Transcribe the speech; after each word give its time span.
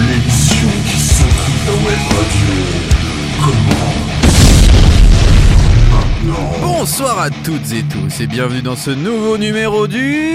L'émission 0.00 0.68
qui 0.84 0.98
s'intrigue 0.98 1.66
la 1.66 1.72
web 1.72 1.98
radio. 2.10 2.54
Commence 3.40 3.92
maintenant. 3.96 4.11
Bonsoir 6.84 7.20
à 7.20 7.30
toutes 7.30 7.70
et 7.72 7.84
tous 7.84 8.20
et 8.20 8.26
bienvenue 8.26 8.60
dans 8.60 8.74
ce 8.74 8.90
nouveau 8.90 9.38
numéro 9.38 9.86
du... 9.86 10.26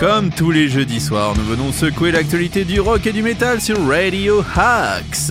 Comme 0.00 0.30
tous 0.30 0.50
les 0.50 0.68
jeudis 0.68 0.98
soirs, 1.00 1.34
nous 1.36 1.44
venons 1.44 1.70
secouer 1.70 2.10
l'actualité 2.10 2.64
du 2.64 2.80
rock 2.80 3.06
et 3.06 3.12
du 3.12 3.22
métal 3.22 3.60
sur 3.60 3.76
Radio 3.86 4.44
Hacks. 4.56 5.30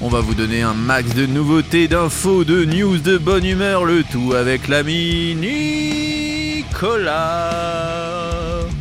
On 0.00 0.08
va 0.08 0.22
vous 0.22 0.34
donner 0.34 0.62
un 0.62 0.74
max 0.74 1.14
de 1.14 1.26
nouveautés, 1.26 1.86
d'infos, 1.86 2.42
de 2.42 2.64
news, 2.64 2.98
de 2.98 3.16
bonne 3.16 3.46
humeur, 3.46 3.84
le 3.84 4.02
tout 4.02 4.32
avec 4.34 4.66
l'ami 4.66 5.36
Nicolas. 6.64 7.14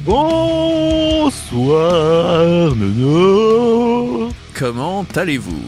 Bonsoir, 0.04 1.36
Nono. 2.76 3.87
Comment 4.58 5.06
allez-vous? 5.16 5.62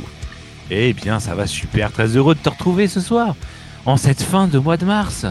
Eh 0.71 0.93
bien, 0.93 1.19
ça 1.19 1.35
va 1.35 1.47
super. 1.47 1.91
Très 1.91 2.15
heureux 2.17 2.35
de 2.35 2.39
te 2.39 2.49
retrouver 2.49 2.87
ce 2.87 2.99
soir, 3.01 3.35
en 3.85 3.97
cette 3.97 4.21
fin 4.21 4.47
de 4.47 4.57
mois 4.59 4.77
de 4.77 4.85
mars. 4.85 5.25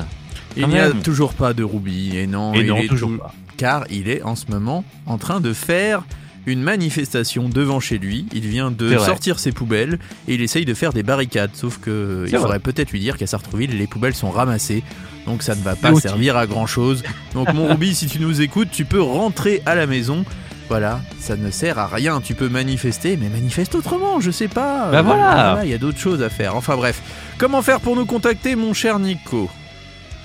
Il 0.57 0.67
n'y 0.69 0.79
a 0.79 0.91
toujours 0.91 1.35
pas 1.35 1.53
de 1.55 1.63
Ruby, 1.63 2.17
et 2.17 2.27
non, 2.27 2.55
Et 2.55 2.61
il 2.61 2.67
non, 2.67 2.77
est 2.77 2.89
toujours 2.89 3.11
tou- 3.11 3.19
pas. 3.19 3.33
car 3.57 3.85
il 3.91 4.09
est 4.09 4.23
en 4.23 4.35
ce 4.35 4.47
moment 4.51 4.85
en 5.07 5.19
train 5.19 5.41
de 5.41 5.53
faire 5.53 6.03
une 6.47 6.63
manifestation 6.63 7.49
devant 7.49 7.79
chez 7.79 7.99
lui. 7.99 8.27
Il 8.33 8.47
vient 8.47 8.71
de 8.71 8.97
sortir 8.99 9.39
ses 9.39 9.53
poubelles 9.53 9.99
et 10.27 10.35
il 10.35 10.41
essaye 10.41 10.65
de 10.65 10.73
faire 10.75 10.93
des 10.93 11.03
barricades. 11.03 11.51
Sauf 11.55 11.79
que 11.79 12.25
il 12.27 12.37
faudrait 12.37 12.59
peut-être 12.61 12.91
lui 12.91 13.01
dire 13.01 13.17
qu'à 13.19 13.27
Sartreville, 13.27 13.77
les 13.77 13.87
poubelles 13.87 14.15
sont 14.15 14.31
ramassées. 14.31 14.83
Donc 15.27 15.43
ça 15.43 15.55
ne 15.55 15.63
va 15.63 15.77
pas 15.77 15.95
servir 16.01 16.37
à 16.37 16.47
grand 16.47 16.67
chose. 16.67 17.03
Donc 17.35 17.53
mon 17.53 17.69
Ruby, 17.69 17.95
si 17.95 18.07
tu 18.07 18.19
nous 18.19 18.41
écoutes, 18.41 18.71
tu 18.73 18.85
peux 18.87 19.03
rentrer 19.03 19.63
à 19.67 19.75
la 19.75 19.87
maison. 19.87 20.25
Voilà, 20.69 21.01
ça 21.19 21.37
ne 21.37 21.51
sert 21.51 21.79
à 21.79 21.87
rien. 21.87 22.21
Tu 22.21 22.35
peux 22.35 22.49
manifester, 22.49 23.17
mais 23.17 23.29
manifeste 23.29 23.75
autrement, 23.75 24.21
je 24.21 24.31
sais 24.31 24.49
pas. 24.49 24.91
Bah 24.91 25.03
voilà. 25.03 25.61
Il 25.65 25.71
y 25.71 25.75
a 25.75 25.79
d'autres 25.79 25.99
choses 25.99 26.23
à 26.23 26.29
faire. 26.29 26.57
Enfin 26.57 26.77
bref, 26.77 27.01
comment 27.39 27.63
faire 27.63 27.81
pour 27.81 27.97
nous 27.97 28.05
contacter, 28.05 28.55
mon 28.55 28.75
cher 28.75 28.99
Nico? 28.99 29.49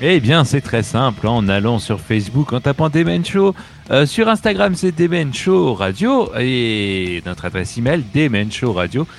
Eh 0.01 0.19
bien, 0.19 0.43
c'est 0.43 0.59
très 0.59 0.83
simple. 0.83 1.27
En 1.27 1.47
allant 1.47 1.79
sur 1.79 2.01
Facebook, 2.01 2.51
en 2.51 2.59
tapant 2.59 2.89
Demen 2.89 3.23
Show. 3.23 3.55
Euh, 3.89 4.05
sur 4.05 4.27
Instagram, 4.27 4.75
c'est 4.75 4.91
Demen 4.91 5.33
Show 5.33 5.75
Radio. 5.75 6.29
Et 6.37 7.23
notre 7.25 7.45
adresse 7.45 7.77
email, 7.77 8.03
gmail.com. 8.13 9.17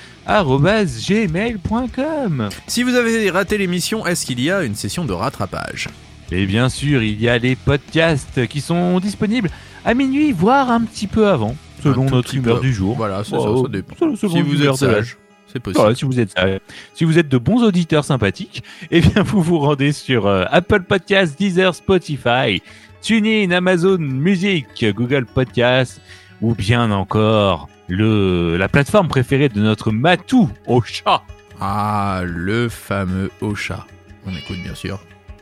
Si 2.67 2.83
vous 2.83 2.93
avez 2.93 3.29
raté 3.31 3.57
l'émission, 3.57 4.05
est-ce 4.05 4.27
qu'il 4.27 4.41
y 4.41 4.51
a 4.51 4.63
une 4.63 4.75
session 4.75 5.05
de 5.05 5.13
rattrapage? 5.13 5.89
Et 6.31 6.45
bien 6.45 6.69
sûr, 6.69 7.03
il 7.03 7.21
y 7.21 7.29
a 7.29 7.37
les 7.37 7.55
podcasts 7.55 8.47
qui 8.47 8.61
sont 8.61 8.99
disponibles 8.99 9.49
à 9.85 9.93
minuit, 9.93 10.31
voire 10.31 10.69
un 10.71 10.81
petit 10.81 11.07
peu 11.07 11.27
avant, 11.27 11.55
selon 11.83 12.05
notre 12.09 12.33
humeur 12.35 12.59
du 12.59 12.73
jour. 12.73 12.95
Voilà, 12.95 13.23
c'est 13.23 13.35
Oh, 13.37 13.57
ça, 13.57 13.63
ça 13.63 13.69
dépend. 13.69 13.95
selon- 13.97 14.15
selon 14.15 14.33
Si 14.33 14.41
vous 14.41 14.63
êtes 14.63 14.75
sage, 14.75 15.17
c'est 15.47 15.59
possible. 15.59 15.79
Voilà, 15.81 15.95
si 15.95 16.05
vous 16.05 16.19
êtes 16.19 16.33
euh, 16.39 16.59
si 16.93 17.05
vous 17.05 17.17
êtes 17.19 17.29
de 17.29 17.37
bons 17.37 17.63
auditeurs 17.63 18.03
sympathiques, 18.03 18.63
eh 18.91 18.99
bien 19.01 19.23
vous 19.23 19.41
vous 19.41 19.59
rendez 19.59 19.91
sur 19.91 20.25
euh, 20.27 20.43
Apple 20.51 20.81
Podcasts, 20.81 21.37
Deezer, 21.39 21.73
Spotify, 21.75 22.61
TuneIn, 23.01 23.51
Amazon 23.51 23.97
Music, 23.99 24.65
Google 24.95 25.25
Podcasts 25.25 26.01
ou 26.41 26.55
bien 26.55 26.91
encore 26.91 27.69
le 27.87 28.57
la 28.57 28.67
plateforme 28.67 29.07
préférée 29.07 29.47
de 29.49 29.61
notre 29.61 29.91
matou 29.91 30.49
au 30.67 30.81
chat. 30.81 31.21
Ah, 31.61 32.23
le 32.25 32.67
fameux 32.67 33.29
Ocha. 33.41 33.85
On 34.25 34.31
écoute 34.31 34.57
bien 34.63 34.73
sûr. 34.75 34.99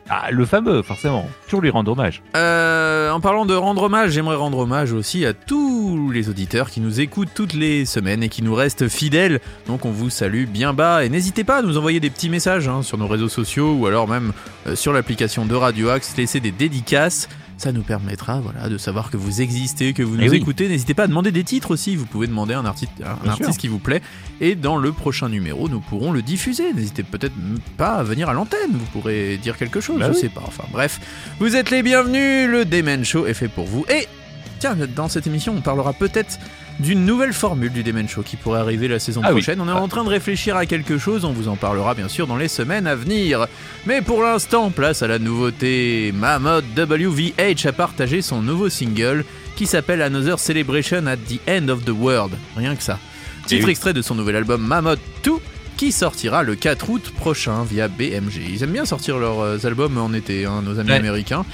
Ah, 0.10 0.32
le 0.32 0.46
fameux, 0.46 0.82
forcément. 0.82 1.30
Toujours 1.46 1.62
lui 1.62 1.70
rendre 1.70 1.92
hommage. 1.92 2.22
Euh, 2.36 3.10
en 3.10 3.22
parlant 3.22 3.46
de 3.46 3.56
rendre 3.56 3.84
hommage, 3.84 4.12
j'aimerais 4.12 4.36
rendre 4.36 4.58
hommage 4.60 4.92
aussi 4.92 5.26
à 5.26 5.34
tous 5.34 6.12
les 6.12 6.30
auditeurs 6.30 6.70
qui 6.70 6.82
nous 6.82 7.00
écoutent 7.00 7.34
toutes 7.34 7.54
les 7.54 7.86
semaines 7.86 8.22
et 8.22 8.30
qui 8.30 8.44
nous 8.44 8.54
restent 8.54 8.90
fidèles. 8.90 9.40
Donc 9.68 9.86
on 9.86 9.92
vous 9.92 10.10
salue 10.10 10.46
bien 10.46 10.74
bas 10.74 11.06
et 11.06 11.10
n'hésitez 11.10 11.44
pas 11.44 11.58
à 11.58 11.62
nous 11.62 11.78
envoyer 11.78 12.00
des 12.00 12.10
petits 12.10 12.30
messages 12.30 12.68
hein, 12.68 12.82
sur 12.82 12.98
nos 12.98 13.08
réseaux 13.08 13.30
sociaux 13.30 13.74
ou 13.74 13.88
alors 13.88 14.08
même 14.08 14.34
euh, 14.68 14.76
sur 14.76 14.92
l'application 14.92 15.46
de 15.46 15.56
Radio 15.56 15.90
Axe, 15.90 16.18
laisser 16.18 16.40
des 16.42 16.52
dédicaces. 16.52 17.30
Ça 17.64 17.72
nous 17.72 17.82
permettra 17.82 18.42
voilà, 18.42 18.68
de 18.68 18.78
savoir 18.78 19.10
que 19.10 19.16
vous 19.16 19.40
existez, 19.40 19.94
que 19.94 20.04
vous 20.04 20.18
nous 20.18 20.24
Eh 20.24 20.30
oui. 20.30 20.36
écoutez. 20.36 20.68
N'hésitez 20.68 20.94
pas 20.94 21.04
à 21.04 21.08
demander 21.08 21.32
des 21.32 21.46
titres 21.46 21.72
aussi. 21.72 21.96
Vous 21.96 22.06
pouvez 22.06 22.28
demander 22.28 22.54
un, 22.54 22.66
artiste, 22.66 22.92
un 23.02 23.30
artiste 23.30 23.58
qui 23.58 23.70
vous 23.70 23.80
plaît. 23.80 24.02
Et 24.42 24.56
dans 24.56 24.76
le 24.76 24.92
prochain 24.92 25.30
numéro, 25.30 25.70
nous 25.70 25.80
pourrons 25.80 26.12
le 26.12 26.22
diffuser. 26.22 26.74
N'hésitez 26.74 27.04
peut-être 27.04 27.36
pas 27.78 27.94
à 27.94 28.04
venir 28.04 28.28
à 28.28 28.34
l'antenne. 28.34 28.72
Vous 28.74 28.86
pourrez 28.92 29.38
dire 29.38 29.56
quelque 29.58 29.80
chose. 29.80 29.98
Bah 29.98 30.08
je 30.10 30.16
oui. 30.16 30.20
sais 30.20 30.28
pas. 30.28 30.44
Enfin 30.46 30.66
bref, 30.74 31.00
vous 31.40 31.56
êtes 31.56 31.72
les 31.72 31.84
bienvenus. 31.84 32.50
Le 32.50 32.66
Demen 32.66 33.06
Show 33.06 33.28
est 33.28 33.34
fait 33.34 33.48
pour 33.48 33.64
vous. 33.64 33.86
Et 33.90 34.10
tiens, 34.60 34.76
dans 34.94 35.08
cette 35.08 35.26
émission, 35.26 35.54
on 35.58 35.62
parlera 35.62 35.94
peut-être 35.94 36.40
d'une 36.80 37.06
nouvelle 37.06 37.34
formule 37.34 37.72
du 37.72 37.84
Demen 37.84 38.08
Show 38.10 38.24
qui 38.24 38.36
pourrait 38.36 38.60
arriver 38.60 38.88
la 38.88 39.00
saison 39.00 39.22
Ah 39.24 39.28
oui. 39.28 39.42
prochaine. 39.42 39.62
On 39.62 39.68
est 39.70 39.72
en 39.72 39.88
train 39.88 40.04
de 40.04 40.10
réfléchir 40.10 40.56
à 40.58 40.66
quelque 40.66 40.98
chose. 40.98 41.24
On 41.26 41.32
vous 41.32 41.48
en 41.48 41.56
parlera 41.56 41.94
bien 41.94 42.08
sûr 42.08 42.26
dans 42.28 42.38
les 42.38 42.48
semaines 42.48 42.88
à 42.88 42.96
venir. 42.96 43.46
Mais 43.86 44.02
pour 44.02 44.24
l'instant, 44.24 44.72
place 44.72 45.02
à 45.04 45.08
la 45.08 45.20
nouveauté. 45.20 46.12
Mammoth 46.16 46.66
WVH 46.76 47.68
a 47.68 47.72
partagé 47.72 48.22
son 48.22 48.42
nouveau 48.42 48.70
single 48.70 49.24
qui 49.56 49.68
s'appelle 49.68 50.02
Another 50.02 50.40
Celebration 50.40 51.06
at 51.06 51.18
the 51.18 51.40
End 51.48 51.70
of 51.70 51.86
the 51.86 51.92
World. 51.92 52.32
Rien 52.58 52.76
que 52.76 52.84
ça. 52.84 52.98
Titre 53.46 53.62
Eh 53.62 53.66
oui. 53.66 53.72
extrait 53.72 53.94
de 53.94 54.02
son 54.02 54.16
nouvel 54.16 54.36
album 54.36 54.62
Mammoth 54.66 55.00
2 55.24 55.32
qui 55.78 55.92
sortira 55.92 56.44
le 56.44 56.56
4 56.56 56.90
août 56.90 57.14
prochain 57.18 57.64
via 57.64 57.88
BMG. 57.88 58.42
Ils 58.50 58.64
aiment 58.64 58.72
bien 58.72 58.86
sortir 58.86 59.18
leurs 59.20 59.40
euh, 59.42 59.58
albums 59.66 59.98
en 59.98 60.14
été, 60.14 60.46
hein, 60.46 60.62
nos 60.64 60.80
amis 60.80 60.90
Ouais. 60.92 60.96
américains. 60.98 61.46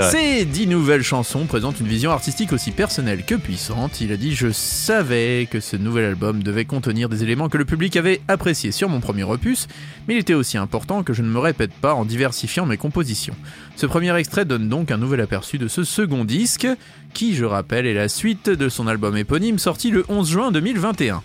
Ces 0.00 0.44
dix 0.44 0.68
nouvelles 0.68 1.02
chansons 1.02 1.46
présentent 1.46 1.80
une 1.80 1.88
vision 1.88 2.12
artistique 2.12 2.52
aussi 2.52 2.70
personnelle 2.70 3.24
que 3.24 3.34
puissante. 3.34 4.00
Il 4.00 4.12
a 4.12 4.16
dit 4.16 4.32
Je 4.32 4.52
savais 4.52 5.48
que 5.50 5.58
ce 5.58 5.76
nouvel 5.76 6.04
album 6.04 6.42
devait 6.42 6.64
contenir 6.64 7.08
des 7.08 7.24
éléments 7.24 7.48
que 7.48 7.58
le 7.58 7.64
public 7.64 7.96
avait 7.96 8.20
appréciés 8.28 8.70
sur 8.70 8.88
mon 8.88 9.00
premier 9.00 9.24
opus, 9.24 9.66
mais 10.06 10.14
il 10.14 10.20
était 10.20 10.34
aussi 10.34 10.56
important 10.56 11.02
que 11.02 11.12
je 11.12 11.22
ne 11.22 11.28
me 11.28 11.40
répète 11.40 11.72
pas 11.72 11.94
en 11.94 12.04
diversifiant 12.04 12.64
mes 12.64 12.76
compositions. 12.76 13.34
Ce 13.74 13.86
premier 13.86 14.16
extrait 14.16 14.44
donne 14.44 14.68
donc 14.68 14.92
un 14.92 14.98
nouvel 14.98 15.20
aperçu 15.20 15.58
de 15.58 15.66
ce 15.66 15.82
second 15.82 16.24
disque, 16.24 16.68
qui, 17.12 17.34
je 17.34 17.44
rappelle, 17.44 17.86
est 17.86 17.94
la 17.94 18.08
suite 18.08 18.50
de 18.50 18.68
son 18.68 18.86
album 18.86 19.16
éponyme 19.16 19.58
sorti 19.58 19.90
le 19.90 20.04
11 20.08 20.30
juin 20.30 20.52
2021. 20.52 21.22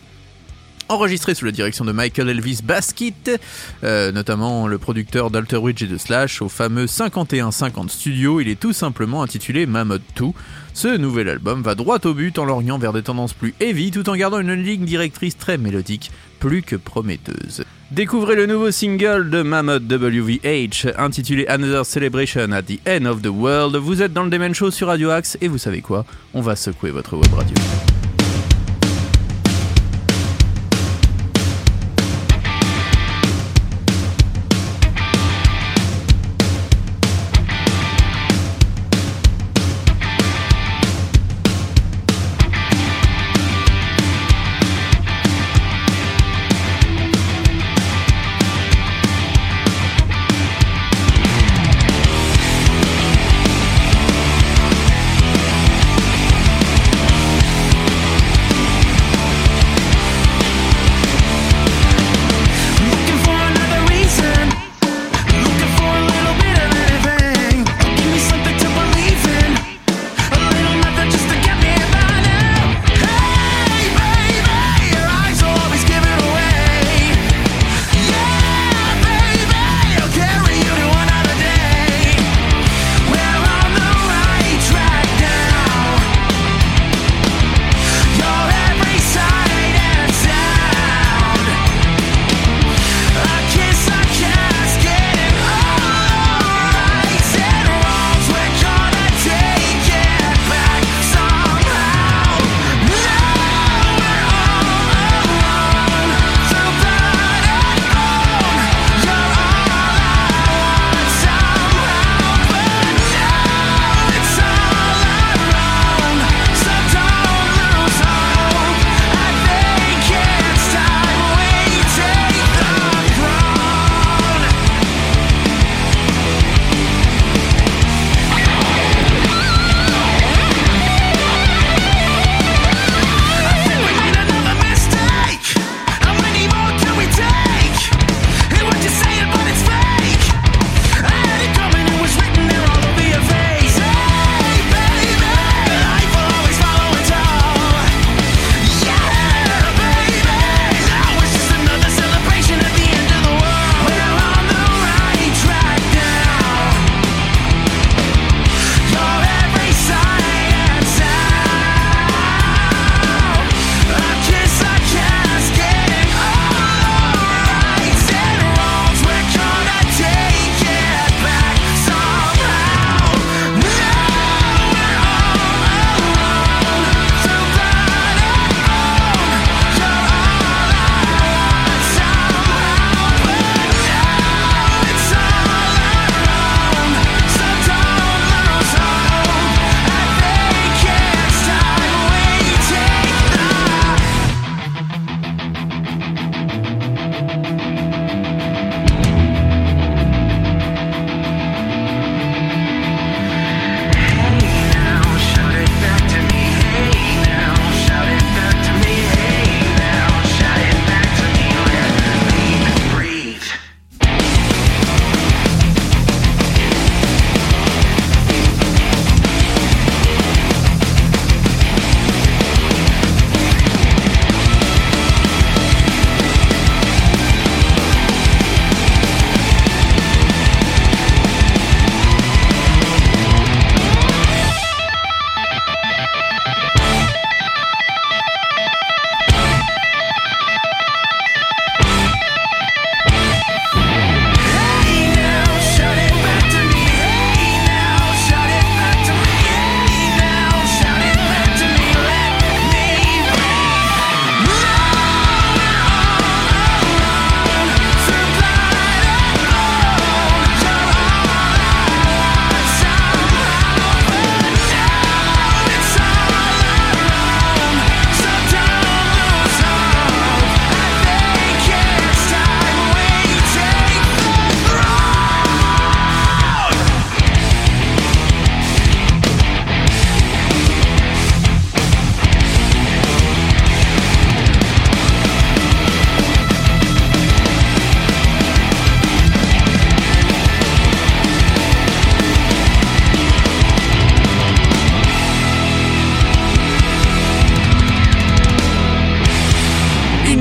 Enregistré 0.90 1.34
sous 1.34 1.46
la 1.46 1.52
direction 1.52 1.86
de 1.86 1.92
Michael 1.92 2.30
Elvis 2.30 2.60
Basket, 2.64 3.40
euh, 3.84 4.12
notamment 4.12 4.68
le 4.68 4.78
producteur 4.78 5.32
d'Alter 5.32 5.58
Ridge 5.58 5.82
et 5.82 5.88
de 5.88 5.98
Slash, 5.98 6.42
au 6.42 6.50
fameux 6.50 6.88
5150 6.88 7.90
Studio, 7.90 8.42
il 8.42 8.50
est 8.50 8.60
tout 8.60 8.74
simplement 8.74 9.24
intitulé 9.24 9.66
Mammoth 9.66 10.02
2. 10.18 10.26
Ce 10.74 10.88
nouvel 10.98 11.30
album 11.30 11.62
va 11.62 11.76
droit 11.76 12.00
au 12.06 12.14
but 12.14 12.38
en 12.38 12.46
lorgnant 12.46 12.78
vers 12.78 12.94
des 12.94 13.04
tendances 13.04 13.34
plus 13.34 13.54
heavy 13.60 13.92
tout 13.92 14.10
en 14.10 14.16
gardant 14.16 14.40
une 14.40 14.54
ligne 14.54 14.86
directrice 14.86 15.38
très 15.38 15.58
mélodique, 15.58 16.12
plus 16.40 16.62
que 16.62 16.76
prometteuse. 16.76 17.64
Découvrez 17.92 18.36
le 18.36 18.48
nouveau 18.48 18.72
single 18.72 19.30
de 19.30 19.42
Mammoth 19.44 19.84
WVH 19.84 20.94
intitulé 20.98 21.46
Another 21.48 21.86
Celebration 21.86 22.52
at 22.52 22.64
the 22.64 22.80
End 22.88 23.06
of 23.06 23.22
the 23.22 23.28
World. 23.28 23.76
Vous 23.76 24.02
êtes 24.02 24.14
dans 24.14 24.24
le 24.24 24.30
Demen 24.30 24.54
Show 24.54 24.72
sur 24.72 24.88
Radio 24.88 25.12
Axe 25.12 25.38
et 25.42 25.48
vous 25.48 25.60
savez 25.60 25.82
quoi? 25.82 26.06
On 26.34 26.42
va 26.42 26.56
secouer 26.56 26.92
votre 26.92 27.16
web 27.16 27.34
radio. 27.34 27.56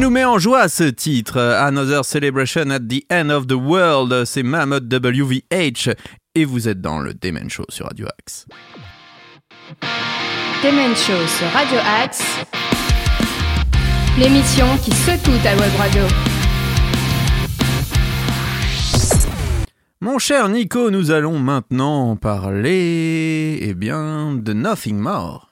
Nous 0.03 0.11
met 0.11 0.25
en 0.25 0.41
joie 0.41 0.69
ce 0.69 0.83
titre. 0.83 1.39
Another 1.39 2.05
Celebration 2.05 2.71
at 2.71 2.81
the 2.81 3.05
End 3.09 3.31
of 3.31 3.47
the 3.47 3.53
World. 3.53 4.25
C'est 4.25 4.43
Mammoth 4.43 4.93
WVH. 4.93 5.95
Et 6.35 6.45
vous 6.45 6.67
êtes 6.67 6.81
dans 6.81 6.99
le 6.99 7.15
Demen 7.15 7.49
Show 7.49 7.65
sur 7.69 7.87
Radio 7.87 8.07
Axe. 8.19 8.47
Demen 10.65 10.97
Show 10.97 11.25
sur 11.29 11.47
Radio 11.53 11.79
Axe. 12.03 12.25
L'émission 14.19 14.67
qui 14.79 14.91
secoue 14.91 15.39
ta 15.45 15.55
web 15.55 15.71
radio. 15.79 16.03
Mon 20.01 20.19
cher 20.19 20.49
Nico, 20.49 20.91
nous 20.91 21.13
allons 21.13 21.39
maintenant 21.39 22.17
parler, 22.17 23.57
eh 23.63 23.75
bien, 23.75 24.33
de 24.35 24.53
Nothing 24.53 24.99
More. 24.99 25.52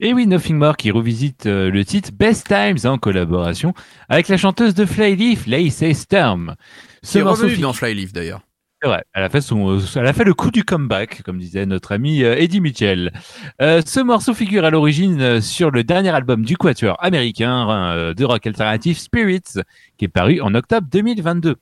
Et 0.00 0.12
oui, 0.12 0.28
Nothing 0.28 0.56
More 0.56 0.76
qui 0.76 0.92
revisite 0.92 1.46
euh, 1.46 1.72
le 1.72 1.84
titre 1.84 2.10
Best 2.12 2.46
Times 2.46 2.88
en 2.88 2.98
collaboration 2.98 3.74
avec 4.08 4.28
la 4.28 4.36
chanteuse 4.36 4.72
de 4.72 4.86
Flyleaf, 4.86 5.48
Lacey 5.48 5.92
Sturm. 5.92 6.54
Ce 7.02 7.18
morceau 7.18 7.44
revenu 7.44 7.62
dans 7.62 7.72
Flyleaf 7.72 8.12
d'ailleurs. 8.12 8.40
C'est 8.80 8.86
vrai, 8.86 9.02
elle 9.12 9.24
a, 9.24 9.28
fait 9.28 9.40
son, 9.40 9.76
euh, 9.76 9.80
elle 9.96 10.06
a 10.06 10.12
fait 10.12 10.22
le 10.22 10.34
coup 10.34 10.52
du 10.52 10.62
comeback, 10.62 11.22
comme 11.24 11.38
disait 11.38 11.66
notre 11.66 11.90
ami 11.90 12.22
euh, 12.22 12.36
Eddie 12.36 12.60
Mitchell. 12.60 13.10
ce 13.58 14.00
morceau 14.00 14.34
figure 14.34 14.64
à 14.64 14.70
l'origine 14.70 15.40
sur 15.40 15.72
le 15.72 15.82
dernier 15.82 16.10
album 16.10 16.44
du 16.44 16.56
quatuor 16.56 16.96
américain 17.00 18.12
de 18.16 18.24
rock 18.24 18.46
alternatif 18.46 18.98
Spirits, 18.98 19.64
qui 19.96 20.04
est 20.04 20.08
paru 20.08 20.40
en 20.40 20.54
octobre 20.54 20.86
2022. 20.92 21.56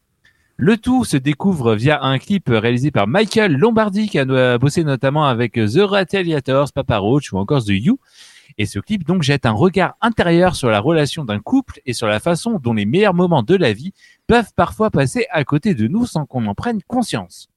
Le 0.59 0.79
tout 0.79 1.05
se 1.05 1.19
découvre 1.19 1.75
via 1.75 2.03
un 2.03 2.19
clip 2.19 2.49
réalisé 2.49 2.91
par 2.91 3.07
Michael 3.07 3.53
Lombardi 3.59 4.09
qui 4.09 4.19
a 4.19 4.57
bossé 4.57 4.85
notamment 4.85 5.27
avec 5.27 5.53
The 5.53 5.81
Rataliators, 5.81 6.73
Papa 6.73 6.97
Roach 6.97 7.31
ou 7.31 7.37
encore 7.37 7.63
The 7.63 7.73
You. 7.73 7.99
Et 8.57 8.65
ce 8.65 8.79
clip 8.79 9.05
donc 9.05 9.23
jette 9.23 9.45
un 9.45 9.53
regard 9.53 9.97
intérieur 10.01 10.57
sur 10.57 10.71
la 10.71 10.81
relation 10.81 11.27
d'un 11.27 11.41
couple 11.41 11.81
et 11.85 11.93
sur 11.93 12.07
la 12.07 12.21
façon 12.21 12.59
dont 12.59 12.73
les 12.73 12.87
meilleurs 12.87 13.13
moments 13.13 13.43
de 13.43 13.55
la 13.55 13.75
vie 13.75 13.93
peuvent 14.27 14.55
parfois 14.57 14.91
passer 14.91 15.27
à 15.31 15.45
côté 15.45 15.75
de 15.75 15.89
nous 15.89 16.07
sans 16.07 16.25
qu'on 16.25 16.47
en 16.47 16.55
prenne 16.55 16.81
conscience. 16.89 17.51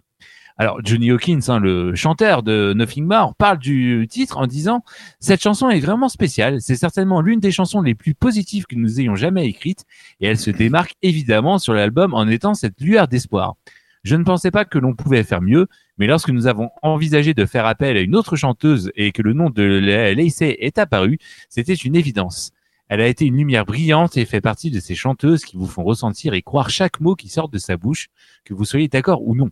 Alors 0.62 0.82
Johnny 0.84 1.10
Hawkins, 1.10 1.40
hein, 1.48 1.58
le 1.58 1.96
chanteur 1.96 2.44
de 2.44 2.74
Nothing 2.76 3.06
More, 3.06 3.34
parle 3.34 3.60
du 3.60 4.06
titre 4.10 4.38
en 4.38 4.46
disant 4.46 4.84
cette 5.22 5.42
chanson 5.42 5.70
est 5.70 5.80
vraiment 5.80 6.10
spéciale. 6.10 6.60
C'est 6.60 6.76
certainement 6.76 7.22
l'une 7.22 7.40
des 7.40 7.50
chansons 7.50 7.82
les 7.82 7.96
plus 7.96 8.14
positives 8.14 8.66
que 8.66 8.76
nous 8.76 9.00
ayons 9.00 9.16
jamais 9.16 9.48
écrites 9.48 9.86
et 10.20 10.28
elle 10.28 10.38
se 10.38 10.52
démarque 10.52 10.96
évidemment 11.02 11.60
sur 11.60 11.74
l'album 11.74 12.14
en 12.14 12.28
étant 12.28 12.56
cette 12.56 12.82
lueur 12.82 13.08
d'espoir. 13.08 13.56
Je 14.04 14.18
ne 14.18 14.26
pensais 14.26 14.52
pas 14.52 14.66
que 14.66 14.78
l'on 14.78 14.96
pouvait 14.96 15.24
faire 15.24 15.42
mieux, 15.42 15.68
mais 15.98 16.08
lorsque 16.08 16.30
nous 16.30 16.46
avons 16.46 16.72
envisagé 16.82 17.34
de 17.34 17.46
faire 17.46 17.66
appel 17.66 17.96
à 17.96 18.02
une 18.02 18.18
autre 18.18 18.36
chanteuse 18.36 18.92
et 18.96 19.14
que 19.14 19.22
le 19.22 19.32
nom 19.32 19.50
de 19.50 19.64
Lacey 19.64 20.58
est 20.60 20.78
apparu, 20.78 21.20
c'était 21.48 21.74
une 21.74 21.96
évidence. 21.96 22.52
Elle 22.90 23.00
a 23.00 23.08
été 23.08 23.24
une 23.24 23.38
lumière 23.38 23.66
brillante 23.66 24.18
et 24.18 24.26
fait 24.26 24.42
partie 24.42 24.72
de 24.72 24.82
ces 24.82 24.96
chanteuses 24.96 25.46
qui 25.46 25.56
vous 25.56 25.68
font 25.68 25.86
ressentir 25.86 26.34
et 26.34 26.42
croire 26.42 26.70
chaque 26.70 27.00
mot 27.00 27.16
qui 27.16 27.30
sort 27.30 27.48
de 27.48 27.60
sa 27.60 27.78
bouche, 27.78 28.08
que 28.44 28.54
vous 28.54 28.66
soyez 28.66 28.90
d'accord 28.90 29.26
ou 29.26 29.36
non. 29.36 29.52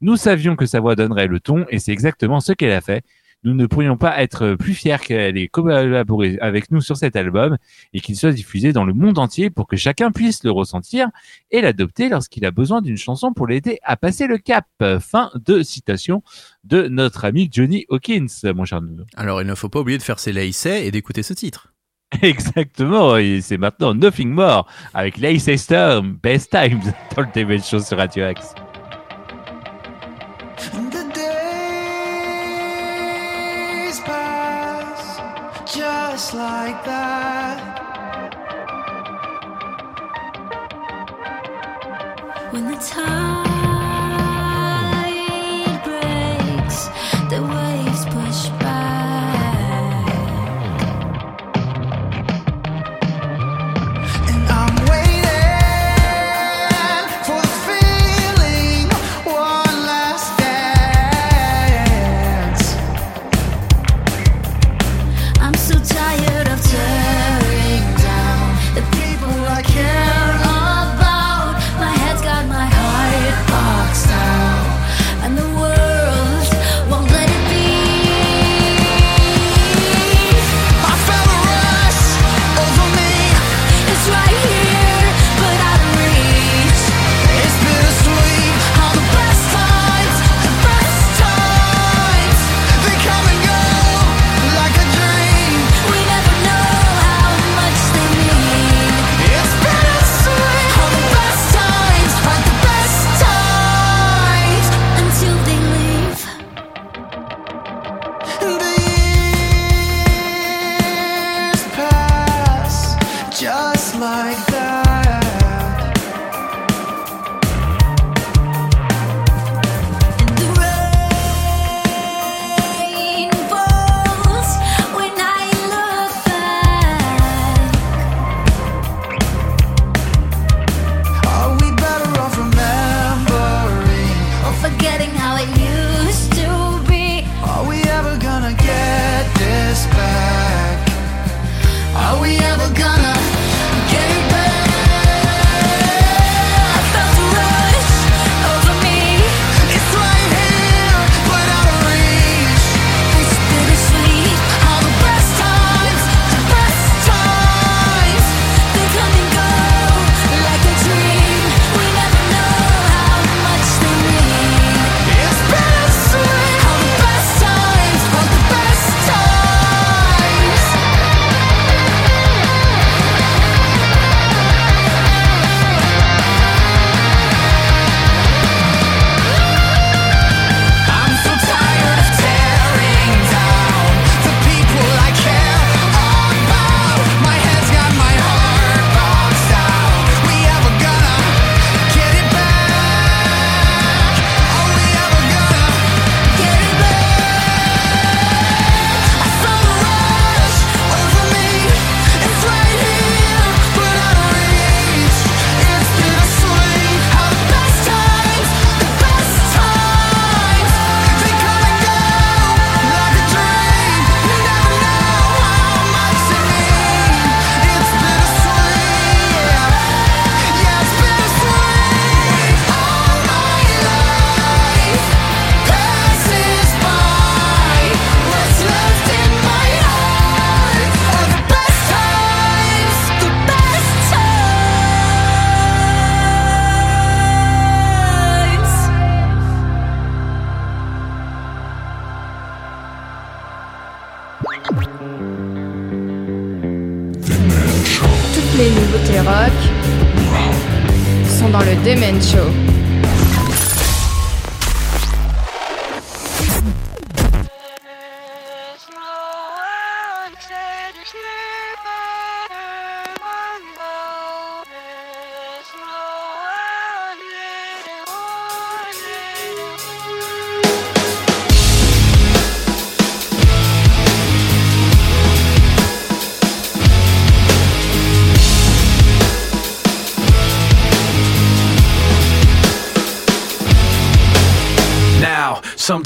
Nous 0.00 0.16
savions 0.16 0.56
que 0.56 0.66
sa 0.66 0.80
voix 0.80 0.94
donnerait 0.94 1.26
le 1.26 1.40
ton 1.40 1.66
et 1.70 1.78
c'est 1.78 1.92
exactement 1.92 2.40
ce 2.40 2.52
qu'elle 2.52 2.72
a 2.72 2.80
fait. 2.80 3.04
Nous 3.44 3.54
ne 3.54 3.66
pourrions 3.66 3.96
pas 3.96 4.20
être 4.20 4.54
plus 4.54 4.74
fiers 4.74 4.96
qu'elle 4.98 5.38
ait 5.38 5.46
collaboré 5.46 6.38
avec 6.40 6.72
nous 6.72 6.80
sur 6.80 6.96
cet 6.96 7.14
album 7.14 7.56
et 7.92 8.00
qu'il 8.00 8.16
soit 8.16 8.32
diffusé 8.32 8.72
dans 8.72 8.84
le 8.84 8.92
monde 8.92 9.18
entier 9.18 9.48
pour 9.48 9.68
que 9.68 9.76
chacun 9.76 10.10
puisse 10.10 10.42
le 10.42 10.50
ressentir 10.50 11.08
et 11.52 11.60
l'adopter 11.60 12.08
lorsqu'il 12.08 12.44
a 12.46 12.50
besoin 12.50 12.82
d'une 12.82 12.96
chanson 12.96 13.32
pour 13.32 13.46
l'aider 13.46 13.78
à 13.84 13.96
passer 13.96 14.26
le 14.26 14.38
cap. 14.38 14.66
Fin 15.00 15.30
de 15.34 15.62
citation 15.62 16.22
de 16.64 16.88
notre 16.88 17.24
ami 17.24 17.48
Johnny 17.52 17.84
Hawkins, 17.88 18.26
mon 18.54 18.64
cher 18.64 18.82
Nuno. 18.82 19.04
Alors 19.16 19.40
il 19.40 19.46
ne 19.46 19.54
faut 19.54 19.68
pas 19.68 19.80
oublier 19.80 19.98
de 19.98 20.02
faire 20.02 20.18
ses 20.18 20.32
lacets 20.32 20.86
et 20.86 20.90
d'écouter 20.90 21.22
ce 21.22 21.32
titre. 21.32 21.72
Exactement, 22.22 23.16
et 23.18 23.40
c'est 23.40 23.58
maintenant 23.58 23.94
Nothing 23.94 24.30
More 24.30 24.66
avec 24.94 25.18
Lacey 25.18 25.58
Storm, 25.58 26.18
Best 26.22 26.50
Times 26.50 26.92
dans 27.16 27.22
le 27.22 27.30
TV 27.30 27.58
Show 27.58 27.80
sur 27.80 27.98
Radio 27.98 28.24
Axe. 28.24 28.54
Like 36.72 36.84
that. 36.84 37.58
When 42.50 42.66
the 42.66 42.76
time 42.76 43.47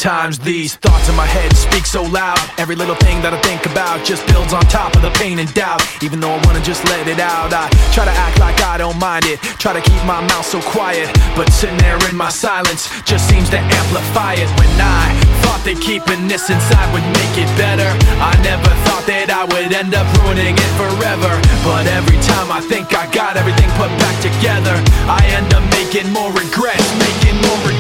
sometimes 0.02 0.38
these 0.40 0.74
thoughts 0.82 1.08
in 1.08 1.14
my 1.14 1.26
head 1.26 1.54
speak 1.54 1.86
so 1.86 2.02
loud. 2.02 2.42
Every 2.58 2.74
little 2.74 2.98
thing 3.06 3.22
that 3.22 3.30
I 3.30 3.38
think 3.46 3.62
about 3.70 4.02
just 4.02 4.26
builds 4.26 4.50
on 4.50 4.66
top 4.66 4.98
of 4.98 5.02
the 5.06 5.14
pain 5.14 5.38
and 5.38 5.46
doubt. 5.54 5.78
Even 6.02 6.18
though 6.18 6.34
I 6.34 6.42
wanna 6.42 6.58
just 6.58 6.82
let 6.90 7.06
it 7.06 7.22
out, 7.22 7.54
I 7.54 7.70
try 7.94 8.02
to 8.02 8.10
act 8.10 8.42
like 8.42 8.58
I 8.66 8.82
don't 8.82 8.98
mind 8.98 9.30
it. 9.30 9.38
Try 9.62 9.78
to 9.78 9.80
keep 9.80 10.02
my 10.02 10.18
mouth 10.26 10.42
so 10.42 10.58
quiet, 10.74 11.06
but 11.38 11.46
sitting 11.54 11.78
there 11.78 12.02
in 12.10 12.18
my 12.18 12.34
silence 12.34 12.90
just 13.06 13.30
seems 13.30 13.46
to 13.54 13.62
amplify 13.62 14.34
it. 14.42 14.50
When 14.58 14.74
I 14.82 15.14
thought 15.46 15.62
that 15.70 15.78
keeping 15.78 16.26
this 16.26 16.50
inside 16.50 16.88
would 16.90 17.06
make 17.22 17.38
it 17.38 17.50
better, 17.54 17.86
I 18.18 18.34
never 18.42 18.74
thought 18.90 19.06
that 19.06 19.30
I 19.30 19.46
would 19.54 19.70
end 19.70 19.94
up 19.94 20.10
ruining 20.18 20.58
it 20.58 20.72
forever. 20.82 21.30
But 21.62 21.86
every 21.86 22.18
time 22.26 22.50
I 22.50 22.58
think 22.58 22.90
I 22.90 23.06
got 23.14 23.38
everything 23.38 23.70
put 23.78 23.94
back 24.02 24.18
together, 24.18 24.74
I 25.06 25.22
end 25.38 25.54
up 25.54 25.62
making 25.78 26.10
more 26.10 26.34
regrets, 26.34 26.90
making 26.98 27.38
more 27.46 27.54
regrets. 27.62 27.71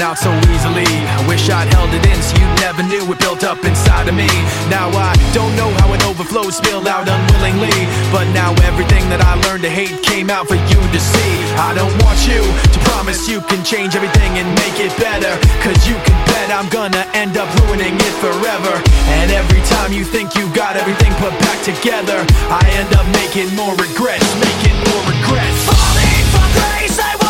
Worn 0.00 0.10
out 0.10 0.18
so 0.18 0.32
easily. 0.52 0.86
I 0.86 1.20
wish 1.28 1.48
I'd 1.50 1.68
held 1.74 1.92
it 1.92 2.04
in 2.06 2.18
so 2.22 2.36
you 2.36 2.48
never 2.64 2.82
knew 2.82 3.04
it 3.12 3.18
built 3.18 3.44
up 3.44 3.62
inside 3.64 4.08
of 4.08 4.14
me. 4.14 4.28
Now 4.68 4.88
I 4.96 5.12
don't 5.32 5.54
know 5.56 5.68
how 5.80 5.92
it 5.92 6.02
overflowed, 6.06 6.52
spilled 6.52 6.88
out 6.88 7.08
unwillingly. 7.08 7.74
But 8.12 8.26
now 8.32 8.52
everything 8.64 9.04
that 9.10 9.20
I 9.20 9.36
learned 9.46 9.62
to 9.64 9.70
hate 9.70 10.02
came 10.02 10.30
out 10.30 10.48
for 10.48 10.56
you 10.56 10.80
to 10.80 11.00
see. 11.00 11.32
I 11.56 11.74
don't 11.74 11.92
want 12.04 12.18
you 12.26 12.40
to 12.40 12.78
promise 12.90 13.28
you 13.28 13.40
can 13.44 13.64
change 13.64 13.96
everything 13.96 14.32
and 14.40 14.48
make 14.64 14.80
it 14.80 14.92
better. 14.96 15.32
Cause 15.60 15.78
you 15.88 15.96
can 16.06 16.16
bet 16.32 16.48
I'm 16.50 16.68
gonna 16.70 17.04
end 17.12 17.36
up 17.36 17.48
ruining 17.64 17.94
it 17.94 18.14
forever. 18.24 18.72
And 19.20 19.30
every 19.30 19.62
time 19.68 19.92
you 19.92 20.04
think 20.04 20.34
you 20.36 20.48
got 20.54 20.76
everything 20.76 21.12
put 21.20 21.34
back 21.44 21.60
together, 21.64 22.24
I 22.48 22.62
end 22.78 22.90
up 22.96 23.06
making 23.20 23.52
more 23.56 23.74
regrets, 23.76 24.28
making 24.40 24.76
more 24.88 25.04
regrets. 25.12 25.58
Falling 25.68 26.24
from 26.32 26.48
grace, 26.56 26.98
I 26.98 27.29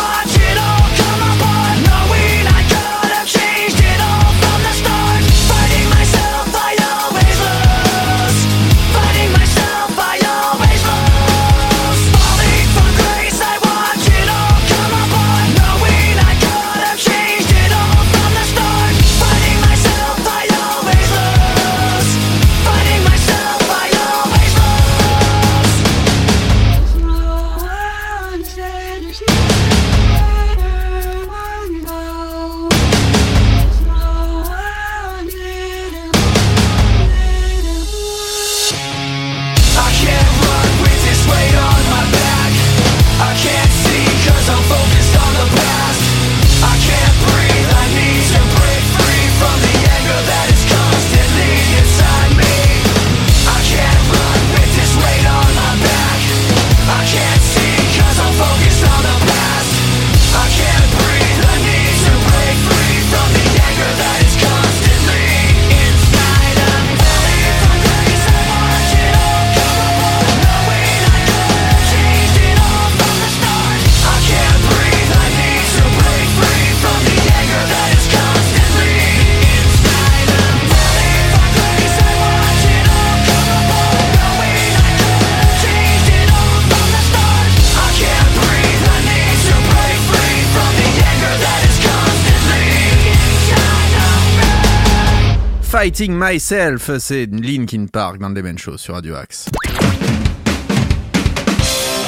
Fighting 95.81 96.13
Myself, 96.13 96.91
c'est 96.99 97.25
Linkin 97.25 97.87
Park 97.91 98.19
dans 98.19 98.29
Demen 98.29 98.55
Show 98.55 98.77
sur 98.77 98.93
Radio 98.93 99.15
Axe. 99.15 99.49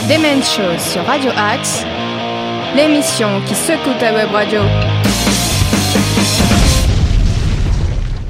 Demen 0.08 0.44
Show 0.44 0.78
sur 0.78 1.04
Radio 1.04 1.32
Axe. 1.36 1.84
L'émission 2.76 3.42
qui 3.48 3.56
secoue 3.56 4.00
ta 4.00 4.14
web 4.14 4.30
radio. 4.30 4.60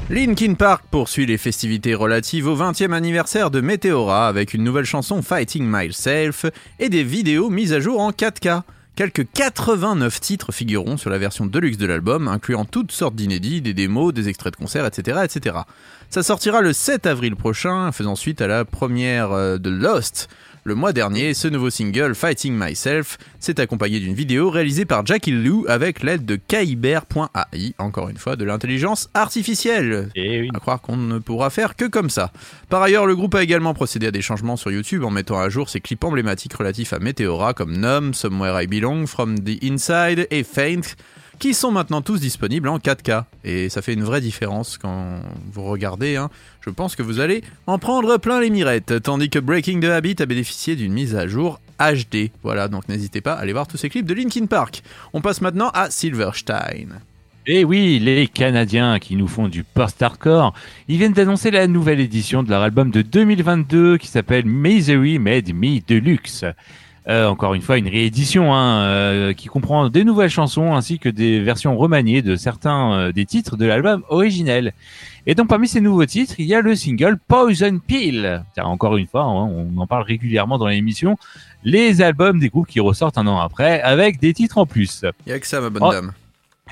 Linkin 0.08 0.54
Park 0.54 0.84
poursuit 0.90 1.26
les 1.26 1.36
festivités 1.36 1.94
relatives 1.94 2.46
au 2.46 2.56
20e 2.56 2.92
anniversaire 2.92 3.50
de 3.50 3.60
Meteora 3.60 4.28
avec 4.28 4.54
une 4.54 4.64
nouvelle 4.64 4.86
chanson 4.86 5.20
Fighting 5.20 5.66
Myself 5.66 6.46
et 6.78 6.88
des 6.88 7.04
vidéos 7.04 7.50
mises 7.50 7.74
à 7.74 7.80
jour 7.80 8.00
en 8.00 8.12
4K. 8.12 8.62
Quelques 8.96 9.26
89 9.32 10.20
titres 10.20 10.52
figureront 10.52 10.96
sur 10.96 11.10
la 11.10 11.18
version 11.18 11.46
deluxe 11.46 11.78
de 11.78 11.86
l'album, 11.86 12.28
incluant 12.28 12.64
toutes 12.64 12.92
sortes 12.92 13.16
d'inédits, 13.16 13.60
des 13.60 13.74
démos, 13.74 14.14
des 14.14 14.28
extraits 14.28 14.52
de 14.52 14.56
concerts, 14.56 14.86
etc., 14.86 15.22
etc. 15.24 15.56
Ça 16.10 16.22
sortira 16.22 16.60
le 16.60 16.72
7 16.72 17.06
avril 17.06 17.34
prochain, 17.34 17.90
faisant 17.90 18.14
suite 18.14 18.40
à 18.40 18.46
la 18.46 18.64
première 18.64 19.32
euh, 19.32 19.58
de 19.58 19.68
Lost. 19.68 20.28
Le 20.66 20.74
mois 20.74 20.94
dernier, 20.94 21.34
ce 21.34 21.46
nouveau 21.46 21.68
single, 21.68 22.14
Fighting 22.14 22.54
Myself, 22.56 23.18
s'est 23.38 23.60
accompagné 23.60 24.00
d'une 24.00 24.14
vidéo 24.14 24.48
réalisée 24.48 24.86
par 24.86 25.04
Jackie 25.04 25.30
Lou 25.30 25.66
avec 25.68 26.02
l'aide 26.02 26.24
de 26.24 26.36
Kyber.ai, 26.36 27.74
encore 27.76 28.08
une 28.08 28.16
fois 28.16 28.36
de 28.36 28.46
l'intelligence 28.46 29.10
artificielle. 29.12 30.08
Et 30.14 30.40
oui. 30.40 30.48
À 30.54 30.60
croire 30.60 30.80
qu'on 30.80 30.96
ne 30.96 31.18
pourra 31.18 31.50
faire 31.50 31.76
que 31.76 31.84
comme 31.84 32.08
ça. 32.08 32.32
Par 32.70 32.80
ailleurs, 32.80 33.04
le 33.04 33.14
groupe 33.14 33.34
a 33.34 33.42
également 33.42 33.74
procédé 33.74 34.06
à 34.06 34.10
des 34.10 34.22
changements 34.22 34.56
sur 34.56 34.70
YouTube 34.70 35.04
en 35.04 35.10
mettant 35.10 35.38
à 35.38 35.50
jour 35.50 35.68
ses 35.68 35.80
clips 35.80 36.02
emblématiques 36.02 36.54
relatifs 36.54 36.94
à 36.94 36.98
Meteora 36.98 37.52
comme 37.52 37.76
Numb, 37.76 38.14
Somewhere 38.14 38.62
I 38.62 38.66
Belong, 38.66 39.06
From 39.06 39.38
the 39.38 39.62
Inside 39.62 40.26
et 40.30 40.44
Faint, 40.44 40.94
qui 41.38 41.54
sont 41.54 41.70
maintenant 41.70 42.02
tous 42.02 42.20
disponibles 42.20 42.68
en 42.68 42.78
4K. 42.78 43.24
Et 43.44 43.68
ça 43.68 43.82
fait 43.82 43.92
une 43.94 44.04
vraie 44.04 44.20
différence 44.20 44.78
quand 44.78 45.20
vous 45.52 45.64
regardez. 45.64 46.16
hein. 46.16 46.30
Je 46.60 46.70
pense 46.70 46.96
que 46.96 47.02
vous 47.02 47.20
allez 47.20 47.42
en 47.66 47.78
prendre 47.78 48.16
plein 48.18 48.40
les 48.40 48.50
mirettes. 48.50 49.02
Tandis 49.02 49.30
que 49.30 49.38
Breaking 49.38 49.80
the 49.80 49.84
Habit 49.84 50.16
a 50.20 50.26
bénéficié 50.26 50.76
d'une 50.76 50.92
mise 50.92 51.14
à 51.14 51.26
jour 51.26 51.60
HD. 51.78 52.30
Voilà, 52.42 52.68
donc 52.68 52.88
n'hésitez 52.88 53.20
pas 53.20 53.34
à 53.34 53.40
aller 53.40 53.52
voir 53.52 53.66
tous 53.66 53.76
ces 53.76 53.88
clips 53.88 54.06
de 54.06 54.14
Linkin 54.14 54.46
Park. 54.46 54.82
On 55.12 55.20
passe 55.20 55.40
maintenant 55.40 55.70
à 55.74 55.90
Silverstein. 55.90 57.00
Et 57.46 57.62
oui, 57.62 57.98
les 57.98 58.26
Canadiens 58.26 58.98
qui 58.98 59.16
nous 59.16 59.28
font 59.28 59.48
du 59.48 59.64
post-hardcore, 59.64 60.54
ils 60.88 60.96
viennent 60.96 61.12
d'annoncer 61.12 61.50
la 61.50 61.66
nouvelle 61.66 62.00
édition 62.00 62.42
de 62.42 62.48
leur 62.48 62.62
album 62.62 62.90
de 62.90 63.02
2022 63.02 63.98
qui 63.98 64.06
s'appelle 64.06 64.46
Misery 64.46 65.18
Made 65.18 65.52
Me 65.52 65.80
Deluxe. 65.86 66.46
Euh, 67.06 67.26
encore 67.28 67.52
une 67.52 67.60
fois, 67.60 67.76
une 67.76 67.88
réédition 67.88 68.54
hein, 68.54 68.80
euh, 68.84 69.32
qui 69.34 69.48
comprend 69.48 69.90
des 69.90 70.04
nouvelles 70.04 70.30
chansons 70.30 70.74
ainsi 70.74 70.98
que 70.98 71.10
des 71.10 71.40
versions 71.40 71.76
remaniées 71.76 72.22
de 72.22 72.34
certains 72.34 72.92
euh, 72.94 73.12
des 73.12 73.26
titres 73.26 73.58
de 73.58 73.66
l'album 73.66 74.02
originel. 74.08 74.72
Et 75.26 75.34
donc 75.34 75.48
parmi 75.48 75.68
ces 75.68 75.82
nouveaux 75.82 76.06
titres, 76.06 76.34
il 76.38 76.46
y 76.46 76.54
a 76.54 76.62
le 76.62 76.74
single 76.74 77.18
Poison 77.28 77.78
Pill. 77.86 78.42
Encore 78.56 78.96
une 78.96 79.06
fois, 79.06 79.24
hein, 79.24 79.32
on 79.34 79.76
en 79.76 79.86
parle 79.86 80.04
régulièrement 80.04 80.56
dans 80.56 80.66
l'émission. 80.68 81.18
Les 81.62 82.00
albums 82.00 82.38
des 82.38 82.48
groupes 82.48 82.68
qui 82.68 82.80
ressortent 82.80 83.18
un 83.18 83.26
an 83.26 83.38
après 83.38 83.82
avec 83.82 84.18
des 84.18 84.32
titres 84.32 84.56
en 84.56 84.64
plus. 84.66 85.04
Il 85.26 85.32
a 85.32 85.38
que 85.38 85.46
ça, 85.46 85.60
ma 85.60 85.68
bonne 85.68 85.82
Oh. 85.84 85.92
dame. 85.92 86.12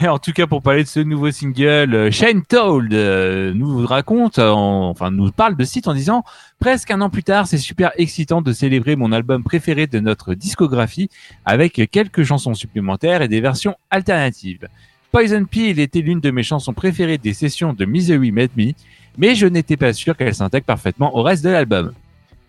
Et 0.00 0.08
en 0.08 0.18
tout 0.18 0.32
cas, 0.32 0.46
pour 0.46 0.62
parler 0.62 0.84
de 0.84 0.88
ce 0.88 1.00
nouveau 1.00 1.30
single, 1.30 1.94
euh, 1.94 2.10
Shane 2.10 2.42
Told 2.42 2.92
euh, 2.94 3.52
nous 3.54 3.86
raconte, 3.86 4.38
euh, 4.38 4.48
en- 4.50 4.88
enfin 4.88 5.10
nous 5.10 5.30
parle 5.30 5.54
de 5.54 5.64
site 5.64 5.86
en 5.86 5.92
disant 5.92 6.24
presque 6.58 6.90
un 6.90 7.00
an 7.02 7.10
plus 7.10 7.22
tard, 7.22 7.46
c'est 7.46 7.58
super 7.58 7.92
excitant 7.96 8.40
de 8.40 8.52
célébrer 8.54 8.96
mon 8.96 9.12
album 9.12 9.44
préféré 9.44 9.86
de 9.86 10.00
notre 10.00 10.32
discographie 10.34 11.10
avec 11.44 11.80
quelques 11.90 12.24
chansons 12.24 12.54
supplémentaires 12.54 13.20
et 13.20 13.28
des 13.28 13.42
versions 13.42 13.76
alternatives. 13.90 14.66
Poison 15.12 15.44
Pill 15.44 15.78
était 15.78 16.00
l'une 16.00 16.20
de 16.20 16.30
mes 16.30 16.42
chansons 16.42 16.72
préférées 16.72 17.18
des 17.18 17.34
sessions 17.34 17.74
de 17.74 17.84
Misery 17.84 18.32
Made 18.32 18.50
Me, 18.56 18.72
mais 19.18 19.34
je 19.34 19.46
n'étais 19.46 19.76
pas 19.76 19.92
sûr 19.92 20.16
qu'elle 20.16 20.34
s'intègre 20.34 20.64
parfaitement 20.64 21.14
au 21.14 21.22
reste 21.22 21.44
de 21.44 21.50
l'album. 21.50 21.92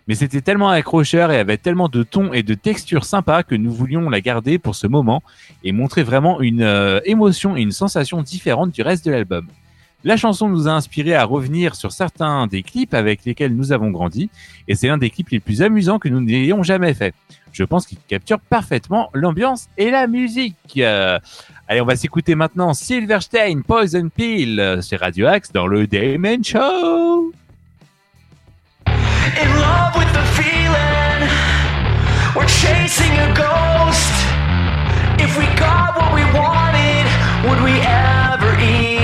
Mais 0.06 0.14
c'était 0.14 0.42
tellement 0.42 0.68
accrocheur 0.68 1.30
et 1.30 1.38
avait 1.38 1.56
tellement 1.56 1.88
de 1.88 2.02
tons 2.02 2.32
et 2.32 2.42
de 2.42 2.54
textures 2.54 3.04
sympas 3.04 3.42
que 3.42 3.54
nous 3.54 3.72
voulions 3.72 4.10
la 4.10 4.20
garder 4.20 4.58
pour 4.58 4.74
ce 4.74 4.86
moment 4.86 5.22
et 5.62 5.72
montrer 5.72 6.02
vraiment 6.02 6.40
une 6.40 6.62
euh, 6.62 7.00
émotion 7.04 7.56
et 7.56 7.62
une 7.62 7.72
sensation 7.72 8.22
différente 8.22 8.70
du 8.70 8.82
reste 8.82 9.04
de 9.06 9.10
l'album. 9.10 9.46
La 10.04 10.18
chanson 10.18 10.50
nous 10.50 10.68
a 10.68 10.72
inspiré 10.72 11.14
à 11.14 11.24
revenir 11.24 11.74
sur 11.74 11.90
certains 11.90 12.46
des 12.46 12.62
clips 12.62 12.92
avec 12.92 13.24
lesquels 13.24 13.56
nous 13.56 13.72
avons 13.72 13.90
grandi, 13.90 14.28
et 14.68 14.74
c'est 14.74 14.86
l'un 14.86 14.98
des 14.98 15.08
clips 15.08 15.30
les 15.30 15.40
plus 15.40 15.62
amusants 15.62 15.98
que 15.98 16.10
nous 16.10 16.20
n'ayons 16.20 16.62
jamais 16.62 16.92
fait. 16.92 17.14
Je 17.52 17.64
pense 17.64 17.86
qu'il 17.86 17.96
capture 18.06 18.38
parfaitement 18.38 19.08
l'ambiance 19.14 19.68
et 19.78 19.90
la 19.90 20.06
musique. 20.06 20.56
Euh, 20.76 21.18
allez, 21.68 21.80
on 21.80 21.86
va 21.86 21.96
s'écouter 21.96 22.34
maintenant 22.34 22.74
Silverstein 22.74 23.62
Poison 23.62 24.10
Pill 24.14 24.60
euh, 24.60 24.82
sur 24.82 25.00
Radio 25.00 25.26
Axe 25.26 25.52
dans 25.52 25.66
le 25.66 25.86
Damon 25.86 26.42
Show. 26.42 27.32
In 29.38 29.50
love 29.58 29.96
with 29.96 30.10
the 30.12 30.24
feeling. 30.38 31.20
We're 32.36 32.46
chasing 32.46 33.12
a 33.18 33.28
ghost. 33.34 34.14
If 35.18 35.36
we 35.38 35.46
got 35.58 35.96
what 35.96 36.14
we 36.14 36.24
wanted, 36.38 37.06
would 37.48 37.60
we 37.62 37.80
ever 37.82 38.52
even 38.60 39.03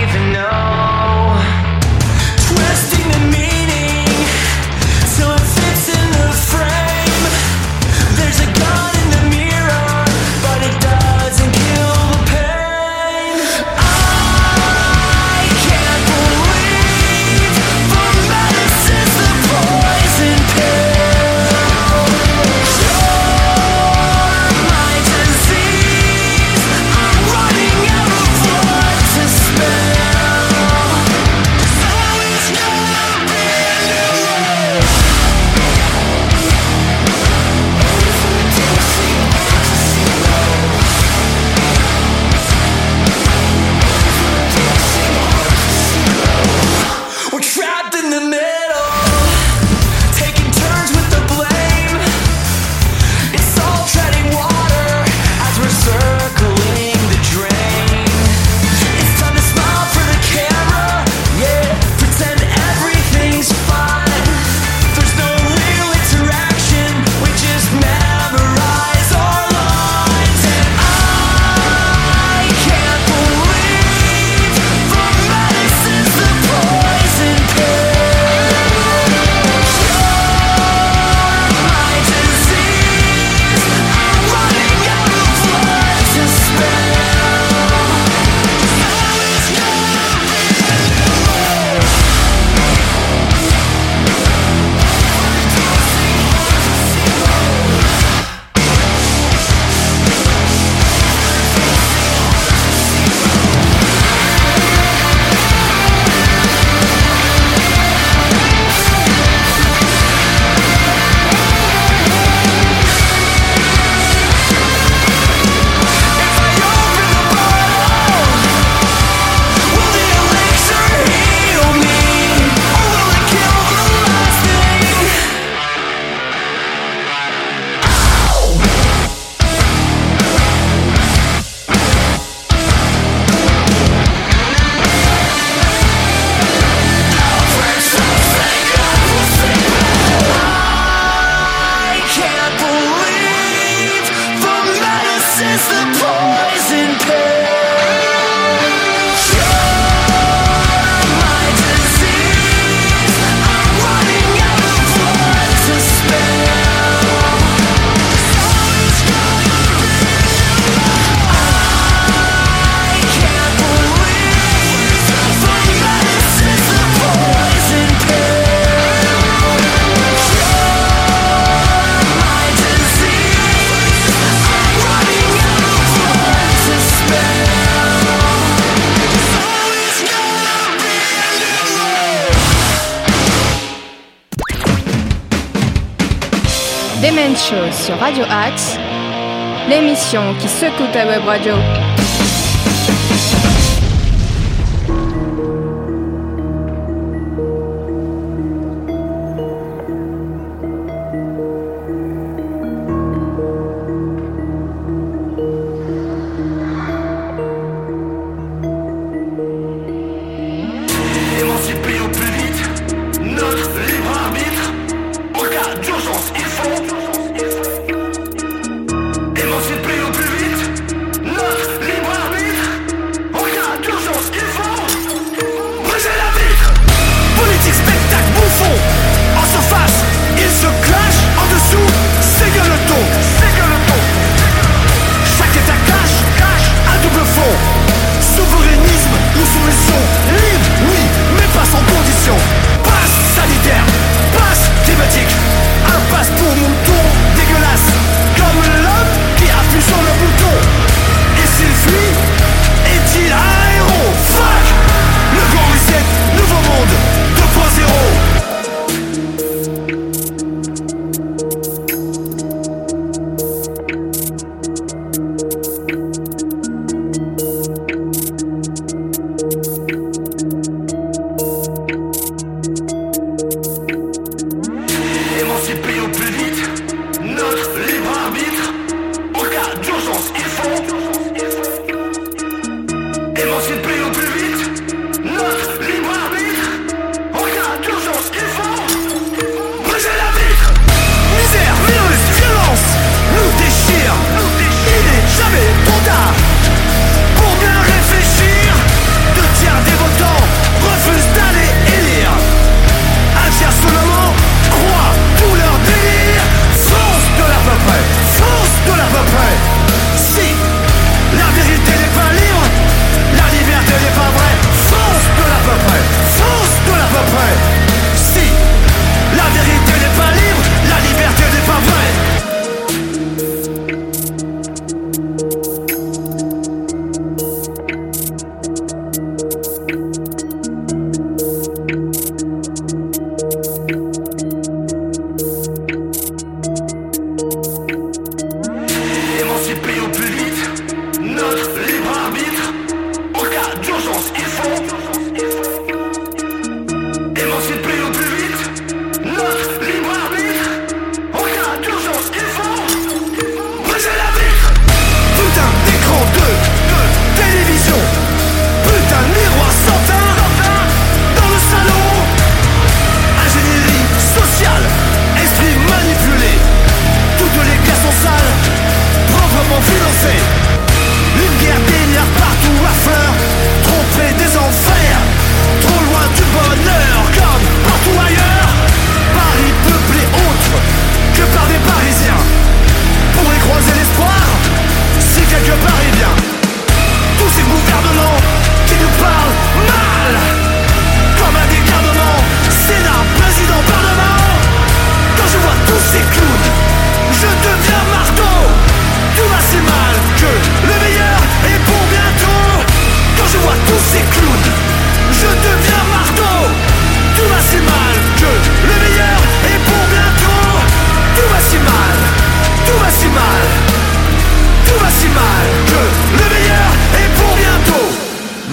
qui 190.41 190.49
secoue 190.49 190.89
ta 190.93 191.05
web 191.07 191.25
radio. 191.25 191.90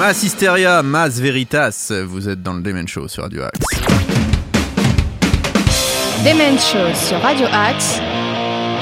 Mass 0.07 0.23
Hysteria, 0.23 0.81
Mass 0.83 1.19
Veritas, 1.19 1.91
vous 2.05 2.29
êtes 2.29 2.41
dans 2.41 2.53
le 2.53 2.61
Demen 2.61 2.87
Show 2.87 3.09
sur 3.09 3.23
Radio 3.23 3.43
Axe. 3.43 3.59
Demen 6.23 6.57
Show 6.57 6.95
sur 6.95 7.19
Radio 7.19 7.45
Axe, 7.51 7.99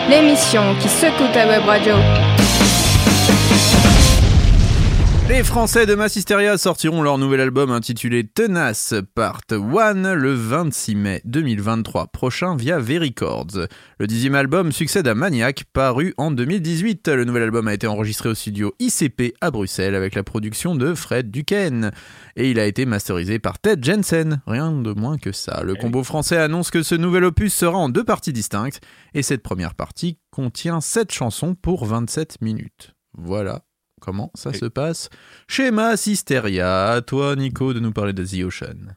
l'émission 0.07 0.75
qui 0.79 0.87
secoue 0.87 1.25
ta 1.33 1.47
web 1.47 1.63
radio. 1.65 1.95
Les 5.27 5.43
Français 5.43 5.87
de 5.87 5.95
Mass 5.95 6.15
Hysteria 6.17 6.55
sortiront 6.55 7.01
leur 7.01 7.17
nouvel 7.17 7.41
album 7.41 7.71
intitulé 7.71 8.27
Tenace 8.27 8.93
Part 9.15 9.41
1 9.49 10.13
le 10.13 10.33
26 10.35 10.95
mai 10.95 11.21
2023 11.25 12.07
prochain 12.07 12.55
via 12.55 12.77
V-Records. 12.77 13.67
Le 13.97 14.05
dixième 14.05 14.35
album 14.35 14.71
succède 14.71 15.07
à 15.07 15.15
Maniac, 15.15 15.63
paru 15.73 16.13
en 16.17 16.29
2018. 16.29 17.07
Le 17.07 17.25
nouvel 17.25 17.41
album 17.41 17.67
a 17.67 17.73
été 17.73 17.87
enregistré 17.87 18.29
au 18.29 18.35
studio 18.35 18.75
ICP 18.77 19.33
à 19.41 19.49
Bruxelles 19.49 19.95
avec 19.95 20.13
la 20.13 20.21
production 20.21 20.75
de 20.75 20.93
Fred 20.93 21.31
Duquesne. 21.31 21.89
Et 22.35 22.51
il 22.51 22.59
a 22.59 22.65
été 22.67 22.85
masterisé 22.85 23.39
par 23.39 23.57
Ted 23.57 23.81
Jensen. 23.83 24.43
Rien 24.45 24.71
de 24.73 24.93
moins 24.93 25.17
que 25.17 25.31
ça. 25.31 25.63
Le 25.63 25.73
combo 25.73 26.03
français 26.03 26.37
annonce 26.37 26.69
que 26.69 26.83
ce 26.83 26.93
nouvel 26.93 27.23
opus 27.23 27.51
sera 27.51 27.79
en 27.79 27.89
deux 27.89 28.03
parties 28.03 28.31
distinctes. 28.31 28.79
Et 29.15 29.23
cette 29.23 29.41
première 29.41 29.73
partie 29.73 30.19
contient 30.29 30.81
7 30.81 31.11
chansons 31.11 31.55
pour 31.55 31.87
27 31.87 32.41
minutes. 32.41 32.93
Voilà 33.17 33.63
comment 34.01 34.31
ça 34.35 34.53
se 34.53 34.65
passe? 34.65 35.09
Chez 35.47 35.71
Mass 35.71 36.07
Hysteria. 36.07 36.91
À 36.91 37.01
toi, 37.01 37.35
Nico, 37.35 37.73
de 37.73 37.79
nous 37.79 37.91
parler 37.91 38.13
de 38.13 38.23
The 38.23 38.45
Ocean. 38.45 38.95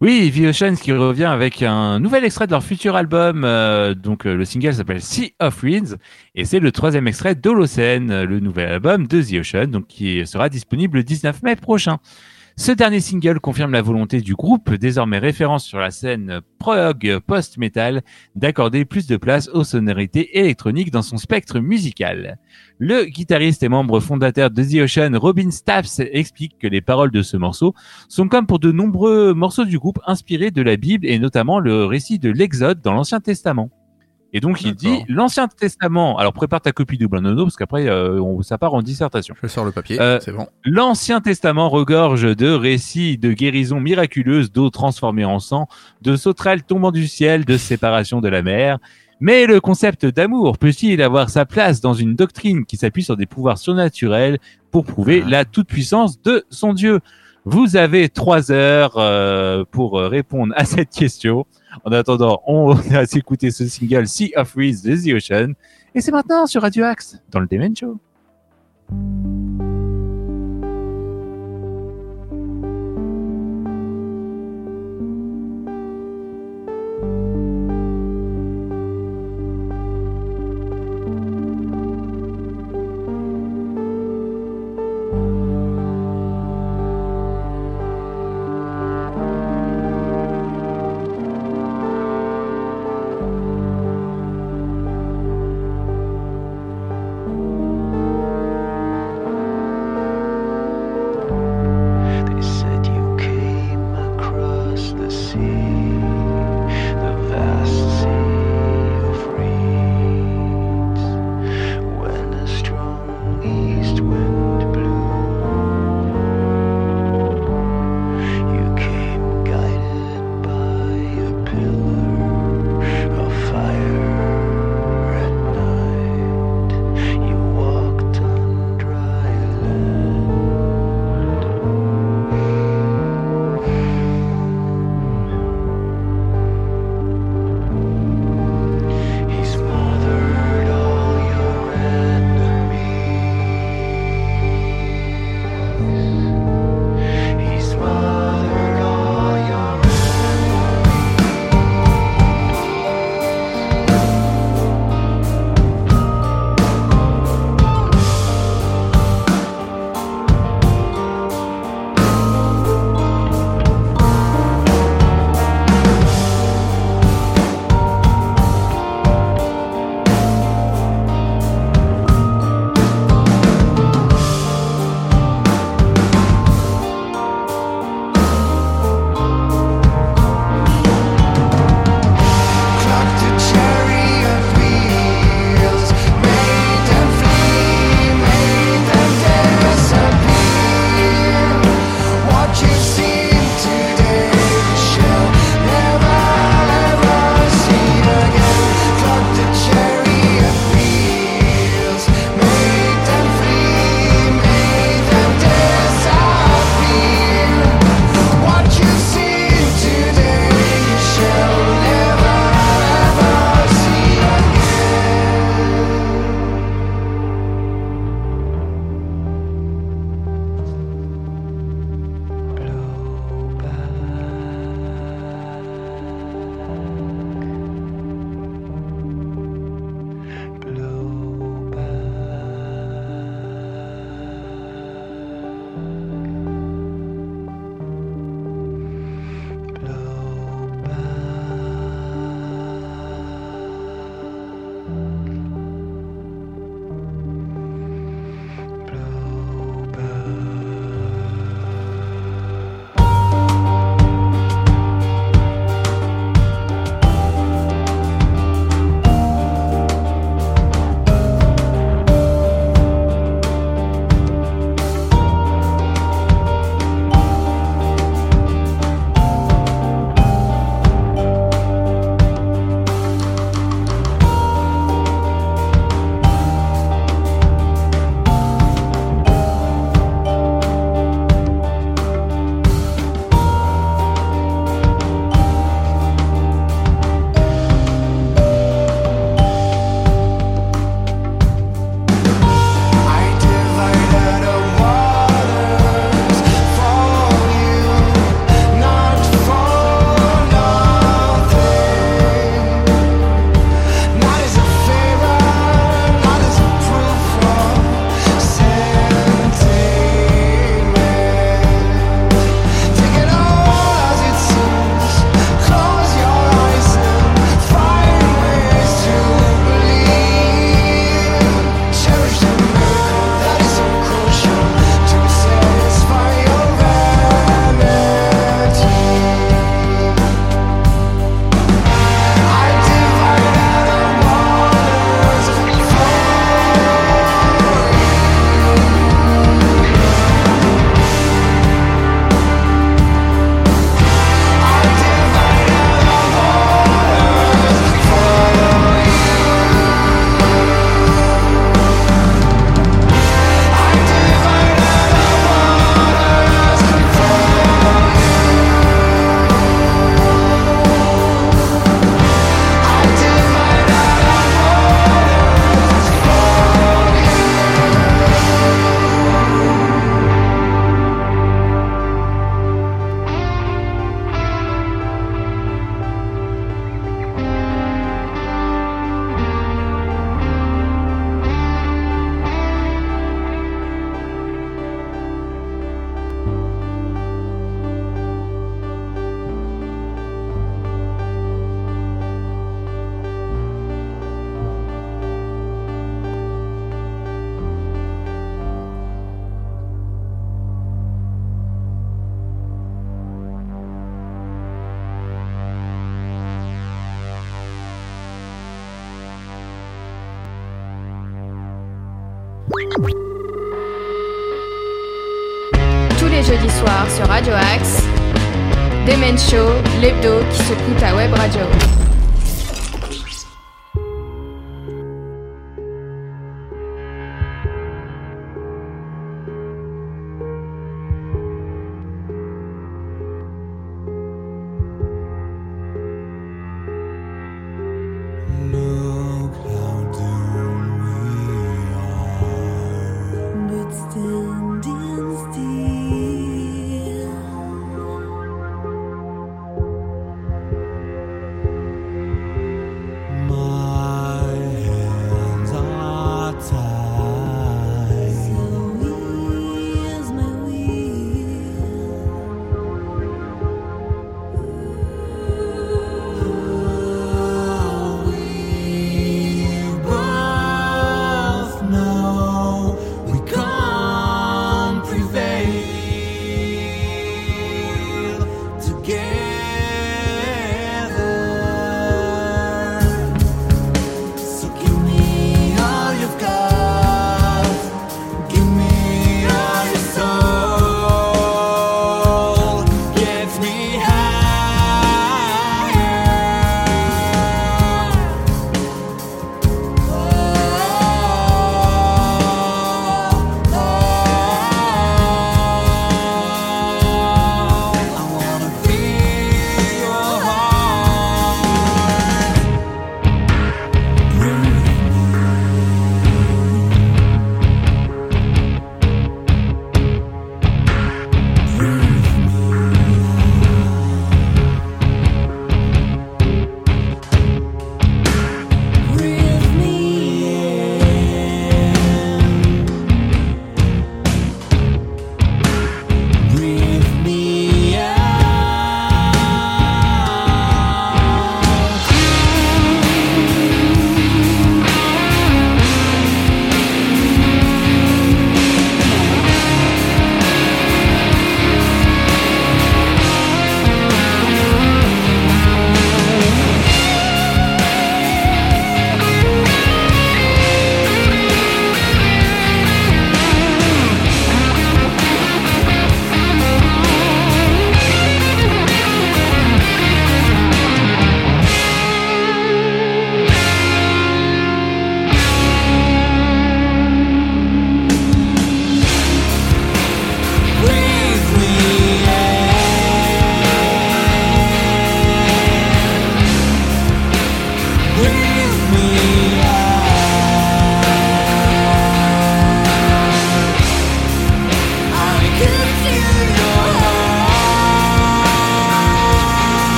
Oui, 0.00 0.32
The 0.34 0.48
Oceans 0.48 0.76
qui 0.76 0.92
revient 0.92 1.24
avec 1.24 1.62
un 1.62 2.00
nouvel 2.00 2.24
extrait 2.24 2.46
de 2.46 2.50
leur 2.50 2.64
futur 2.64 2.96
album. 2.96 3.44
euh, 3.44 3.94
donc 3.94 4.26
euh, 4.26 4.34
le 4.34 4.44
single 4.44 4.74
s'appelle 4.74 5.00
Sea 5.00 5.34
of 5.40 5.62
Winds 5.62 5.96
et 6.34 6.44
c'est 6.44 6.58
le 6.58 6.72
troisième 6.72 7.06
extrait 7.06 7.34
d'Holocene, 7.34 8.10
euh, 8.10 8.26
le 8.26 8.40
nouvel 8.40 8.68
album 8.70 9.06
de 9.06 9.22
The 9.22 9.40
Ocean, 9.40 9.66
donc 9.68 9.86
qui 9.86 10.26
sera 10.26 10.48
disponible 10.48 10.98
le 10.98 11.04
19 11.04 11.42
mai 11.42 11.56
prochain. 11.56 12.00
Ce 12.56 12.70
dernier 12.70 13.00
single 13.00 13.40
confirme 13.40 13.72
la 13.72 13.82
volonté 13.82 14.20
du 14.20 14.36
groupe, 14.36 14.72
désormais 14.74 15.18
référence 15.18 15.64
sur 15.64 15.78
la 15.78 15.90
scène 15.90 16.40
prog 16.60 17.18
post-metal, 17.26 18.02
d'accorder 18.36 18.84
plus 18.84 19.08
de 19.08 19.16
place 19.16 19.48
aux 19.48 19.64
sonorités 19.64 20.38
électroniques 20.38 20.92
dans 20.92 21.02
son 21.02 21.16
spectre 21.16 21.58
musical. 21.58 22.38
Le 22.78 23.06
guitariste 23.06 23.64
et 23.64 23.68
membre 23.68 23.98
fondateur 23.98 24.52
de 24.52 24.62
The 24.62 24.84
Ocean, 24.84 25.18
Robin 25.18 25.50
Staffs, 25.50 25.98
explique 25.98 26.56
que 26.60 26.68
les 26.68 26.80
paroles 26.80 27.10
de 27.10 27.22
ce 27.22 27.36
morceau 27.36 27.74
sont 28.08 28.28
comme 28.28 28.46
pour 28.46 28.60
de 28.60 28.70
nombreux 28.70 29.34
morceaux 29.34 29.64
du 29.64 29.80
groupe 29.80 29.98
inspirés 30.06 30.52
de 30.52 30.62
la 30.62 30.76
Bible 30.76 31.06
et 31.06 31.18
notamment 31.18 31.58
le 31.58 31.86
récit 31.86 32.20
de 32.20 32.30
l'Exode 32.30 32.80
dans 32.80 32.94
l'Ancien 32.94 33.18
Testament. 33.18 33.68
Et 34.36 34.40
donc 34.40 34.62
il 34.62 34.74
dit 34.74 35.04
l'Ancien 35.08 35.46
Testament. 35.48 36.18
Alors 36.18 36.32
prépare 36.32 36.60
ta 36.60 36.72
copie 36.72 36.98
double 36.98 37.20
nono 37.20 37.44
parce 37.44 37.56
qu'après 37.56 37.86
euh, 37.88 38.20
on, 38.20 38.42
ça 38.42 38.58
part 38.58 38.74
en 38.74 38.82
dissertation. 38.82 39.34
Je 39.40 39.46
sors 39.46 39.64
le 39.64 39.70
papier, 39.72 39.98
Euh, 40.00 40.18
c'est 40.20 40.32
bon. 40.32 40.48
L'Ancien 40.64 41.20
Testament 41.20 41.68
regorge 41.70 42.36
de 42.36 42.50
récits 42.50 43.16
de 43.16 43.32
guérisons 43.32 43.80
miraculeuses, 43.80 44.50
d'eau 44.52 44.70
transformée 44.70 45.24
en 45.24 45.38
sang, 45.38 45.68
de 46.02 46.16
sauterelles 46.16 46.64
tombant 46.64 46.90
du 46.90 47.06
ciel, 47.06 47.44
de 47.44 47.56
séparation 47.56 48.20
de 48.20 48.28
la 48.28 48.42
mer. 48.42 48.78
Mais 49.20 49.46
le 49.46 49.60
concept 49.60 50.04
d'amour 50.04 50.58
peut-il 50.58 51.00
avoir 51.00 51.30
sa 51.30 51.46
place 51.46 51.80
dans 51.80 51.94
une 51.94 52.16
doctrine 52.16 52.66
qui 52.66 52.76
s'appuie 52.76 53.04
sur 53.04 53.16
des 53.16 53.26
pouvoirs 53.26 53.58
surnaturels 53.58 54.38
pour 54.72 54.84
prouver 54.84 55.22
Ah. 55.24 55.30
la 55.30 55.44
toute-puissance 55.44 56.20
de 56.20 56.44
son 56.50 56.74
Dieu? 56.74 56.98
Vous 57.46 57.76
avez 57.76 58.08
trois 58.08 58.50
heures 58.50 58.96
euh, 58.96 59.64
pour 59.70 59.98
euh, 59.98 60.08
répondre 60.08 60.54
à 60.56 60.64
cette 60.64 60.90
question. 60.90 61.46
En 61.84 61.92
attendant, 61.92 62.42
on 62.46 62.72
va 62.72 63.06
s'écouter 63.06 63.50
ce 63.50 63.66
single 63.66 64.06
Sea 64.06 64.32
of 64.36 64.54
Reeds 64.54 64.82
de 64.82 64.96
The 64.96 65.14
Ocean. 65.14 65.52
Et 65.94 66.00
c'est 66.00 66.10
maintenant 66.12 66.46
sur 66.46 66.62
Radio 66.62 66.84
Axe, 66.84 67.18
dans 67.30 67.40
le 67.40 67.46
Demen 67.46 67.76
Show. 67.76 67.98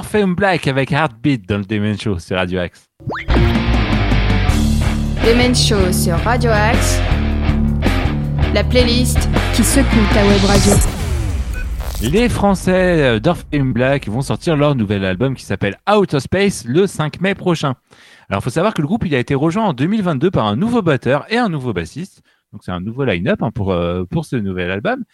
Orpheum 0.00 0.34
Black 0.34 0.66
avec 0.66 0.92
Heartbeat 0.92 1.46
dans 1.46 1.58
le 1.58 1.64
Demon 1.64 1.94
Show 1.94 2.18
sur 2.18 2.38
Radio 2.38 2.60
Axe. 2.60 2.86
Demen 5.22 5.54
Show 5.54 5.92
sur 5.92 6.16
Radio 6.20 6.50
Axe, 6.50 6.98
la 8.54 8.64
playlist 8.64 9.28
qui 9.52 9.62
secoue 9.62 10.14
ta 10.14 10.26
web 10.26 10.42
radio. 10.46 10.72
Les 12.00 12.30
Français 12.30 13.20
d'Orpheum 13.20 13.74
Black 13.74 14.08
vont 14.08 14.22
sortir 14.22 14.56
leur 14.56 14.74
nouvel 14.74 15.04
album 15.04 15.34
qui 15.34 15.44
s'appelle 15.44 15.76
Out 15.86 16.14
of 16.14 16.22
Space 16.22 16.64
le 16.64 16.86
5 16.86 17.20
mai 17.20 17.34
prochain. 17.34 17.74
Alors, 18.30 18.40
il 18.40 18.44
faut 18.44 18.48
savoir 18.48 18.72
que 18.72 18.80
le 18.80 18.86
groupe 18.86 19.04
il 19.04 19.14
a 19.14 19.18
été 19.18 19.34
rejoint 19.34 19.66
en 19.66 19.74
2022 19.74 20.30
par 20.30 20.46
un 20.46 20.56
nouveau 20.56 20.80
batteur 20.80 21.26
et 21.28 21.36
un 21.36 21.50
nouveau 21.50 21.74
bassiste. 21.74 22.22
Donc, 22.54 22.62
c'est 22.64 22.72
un 22.72 22.80
nouveau 22.80 23.04
line-up 23.04 23.42
hein, 23.42 23.50
pour, 23.50 23.70
euh, 23.70 24.04
pour 24.10 24.24
ce 24.24 24.36
nouvel 24.36 24.70
album. 24.70 25.04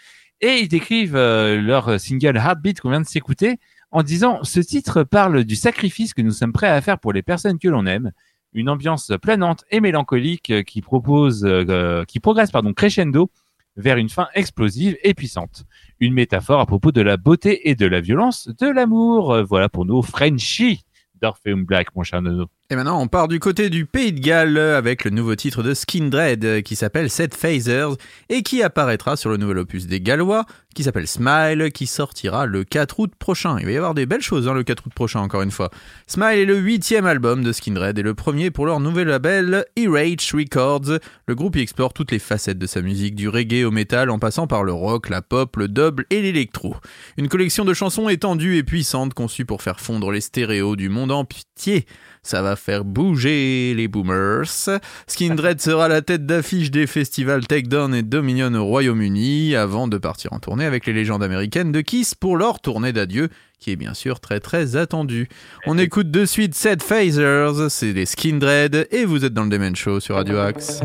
Et 0.41 0.59
ils 0.61 0.69
décrivent 0.69 1.17
euh, 1.17 1.61
leur 1.61 1.99
single 1.99 2.37
Heartbeat 2.37 2.81
qu'on 2.81 2.91
vient 2.91 3.01
de 3.01 3.07
s'écouter 3.07 3.59
en 3.91 4.03
disant 4.03 4.43
Ce 4.45 4.61
titre 4.61 5.03
parle 5.03 5.45
du 5.45 5.57
sacrifice 5.57 6.15
que 6.15 6.23
nous 6.23 6.33
sommes 6.33 6.53
prêts 6.53 6.69
à 6.69 6.81
faire 6.81 6.99
pour 6.99 7.13
les 7.13 7.23
personnes 7.23 7.59
que 7.59 7.69
l'on 7.69 7.87
aime. 7.87 8.13
Une 8.53 8.69
ambiance 8.69 9.13
planante 9.21 9.65
et 9.71 9.81
mélancolique 9.81 10.65
qui 10.65 10.81
propose, 10.81 11.45
euh, 11.45 12.05
qui 12.05 12.21
progresse 12.21 12.51
pardon, 12.51 12.73
crescendo 12.73 13.31
vers 13.77 13.99
une 13.99 14.09
fin 14.09 14.29
explosive 14.35 14.97
et 15.03 15.13
puissante. 15.13 15.65
Une 16.01 16.15
métaphore 16.15 16.61
à 16.61 16.67
propos 16.67 16.93
de 16.93 17.03
la 17.03 17.19
beauté 17.19 17.69
et 17.69 17.75
de 17.75 17.87
la 17.87 18.01
violence 18.01 18.49
de 18.49 18.69
l'amour. 18.69 19.43
Voilà 19.43 19.69
pour 19.69 19.85
nos 19.85 20.01
Frenchies 20.01 20.85
d'Orpheum 21.21 21.65
Black, 21.65 21.95
mon 21.95 22.03
cher 22.03 22.23
Nono. 22.23 22.47
Et 22.69 22.75
maintenant, 22.75 23.01
on 23.01 23.07
part 23.07 23.29
du 23.29 23.39
côté 23.39 23.71
du 23.71 23.87
Pays 23.87 24.13
de 24.13 24.19
Galles 24.19 24.59
avec 24.59 25.05
le 25.05 25.11
nouveau 25.13 25.37
titre 25.37 25.63
de 25.63 25.73
Skindred 25.73 26.45
euh, 26.45 26.61
qui 26.63 26.75
s'appelle 26.75 27.09
Set 27.11 27.37
Phasers 27.37 27.95
et 28.29 28.43
qui 28.43 28.61
apparaîtra 28.61 29.17
sur 29.17 29.31
le 29.31 29.37
nouvel 29.37 29.59
opus 29.59 29.87
des 29.87 30.01
Gallois 30.01 30.47
qui 30.77 30.83
s'appelle 30.83 31.07
Smile 31.07 31.71
qui 31.73 31.87
sortira 31.87 32.45
le 32.45 32.63
4 32.63 33.01
août 33.01 33.13
prochain. 33.19 33.57
Il 33.61 33.67
va 33.67 33.73
y 33.73 33.77
avoir 33.77 33.95
des 33.95 34.05
belles 34.05 34.21
choses 34.21 34.47
hein, 34.47 34.53
le 34.53 34.63
4 34.63 34.87
août 34.87 34.93
prochain 34.95 35.21
encore 35.21 35.43
une 35.43 35.51
fois. 35.51 35.71
Smile 36.07 36.39
est 36.39 36.45
le 36.45 36.59
huitième 36.59 37.07
album 37.07 37.43
de 37.43 37.53
Skindred 37.53 37.99
et 37.99 38.03
le 38.03 38.15
premier 38.15 38.51
pour 38.51 38.67
leur 38.67 38.79
nouvel 38.79 39.09
label 39.09 39.65
E-Rage 39.79 40.35
Records. 40.35 40.99
Le 41.27 41.35
groupe 41.35 41.57
y 41.57 41.61
explore 41.61 41.95
toutes 41.95 42.11
les 42.11 42.19
facettes 42.19 42.59
de 42.59 42.67
sa 42.67 42.83
musique, 42.83 43.15
du 43.15 43.29
reggae 43.29 43.65
au 43.65 43.71
métal 43.71 44.11
en 44.11 44.19
passant 44.19 44.47
par 44.47 44.65
le 44.65 44.73
rock, 44.73 45.09
la 45.09 45.23
pop, 45.23 45.57
le 45.57 45.69
dub 45.69 46.03
et 46.11 46.21
l'électro. 46.21 46.77
Une 47.17 47.29
collection 47.29 47.65
de 47.65 47.73
chansons 47.73 48.09
étendues 48.09 48.59
et 48.59 48.63
puissantes 48.63 49.15
conçues 49.15 49.47
pour 49.47 49.63
faire 49.63 49.81
fondre 49.81 50.11
les 50.11 50.21
stéréos 50.21 50.77
du 50.77 50.91
monde 50.91 51.13
entier. 51.13 51.87
Ça 52.23 52.43
va 52.43 52.56
faire 52.57 52.85
bouger 52.85 53.75
les 53.75 53.89
boomers. 53.89 54.69
Skindred 55.07 55.61
sera 55.61 55.89
la 55.89 56.03
tête 56.03 56.27
d'affiche 56.27 56.71
des 56.71 56.87
festivals 56.87 57.47
Takedown 57.47 57.95
et 57.95 58.03
Dominion 58.03 58.53
au 58.55 58.65
Royaume-Uni 58.65 59.55
avant 59.55 59.89
de 59.89 59.99
partir 59.99 60.33
en 60.33 60.39
tournée 60.39 60.65
avec 60.65 60.87
les 60.87 60.93
légendes 60.93 61.23
américaines 61.23 61.73
de 61.73 61.81
Kiss 61.81 62.15
pour 62.15 62.37
leur 62.37 62.61
tournée 62.61 62.93
d'adieu 62.93 63.29
qui 63.59 63.71
est 63.71 63.77
bien 63.77 63.95
sûr 63.95 64.21
très 64.21 64.41
très 64.41 64.77
attendue. 64.77 65.29
On 65.67 65.79
écoute 65.79 66.11
de 66.11 66.25
suite 66.25 66.55
Set 66.55 66.83
Phasers, 66.83 67.71
c'est 67.71 67.93
les 67.93 68.07
Skindred 68.07 68.87
et 68.91 69.05
vous 69.05 69.25
êtes 69.25 69.33
dans 69.33 69.45
le 69.45 69.51
Demen 69.51 69.75
Show 69.75 70.01
sur 70.01 70.17
Radio 70.17 70.39
Axe. 70.39 70.81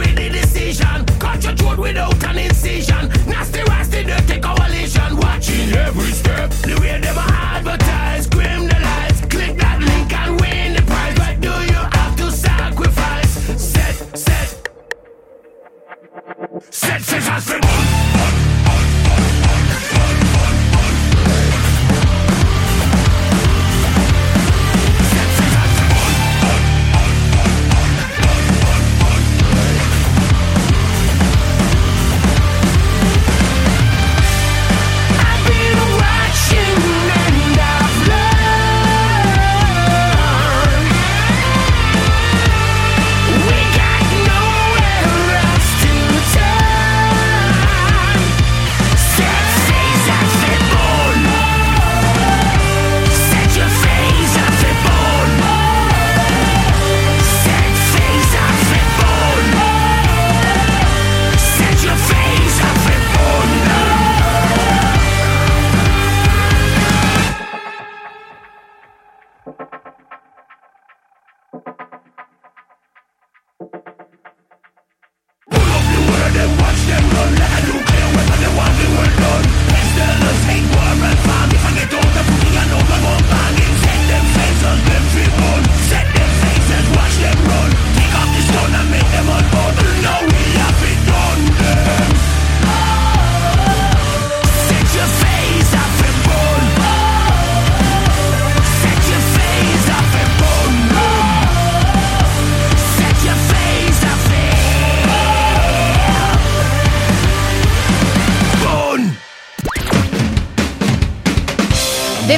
Them 0.00 0.14
the 0.14 0.28
decision. 0.30 1.04
Cut 1.18 1.44
your 1.44 1.54
throat 1.54 1.78
without 1.78 2.24
an 2.24 2.38
incision. 2.38 3.08
Nasty, 3.26 3.62
nasty, 3.64 4.04
dirty 4.04 4.40
coalition. 4.40 5.16
Watching 5.16 5.72
every 5.72 6.12
step. 6.12 6.50
The 6.50 6.78
way 6.80 7.00
them 7.00 7.18
advertise, 7.18 8.26
criminalize. 8.28 9.30
Click 9.30 9.56
that 9.58 9.78
link 9.80 10.12
and 10.12 10.40
win 10.40 10.74
the 10.74 10.82
prize. 10.82 11.16
But 11.16 11.40
do 11.40 11.54
you 11.72 11.82
have 11.96 12.16
to 12.16 12.30
sacrifice? 12.30 13.32
Set, 13.60 13.94
set. 14.16 14.48
Set 16.70 17.00
scissors 17.02 17.44
for 17.44 17.58
I've 17.60 18.47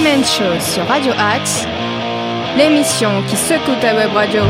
Demen 0.01 0.25
Show 0.25 0.59
sur 0.61 0.87
Radio 0.87 1.13
Axe, 1.19 1.67
l'émission 2.57 3.23
qui 3.29 3.37
secoue 3.37 3.75
ta 3.83 3.95
web 3.95 4.11
radio. 4.15 4.41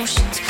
Emotions. 0.00 0.49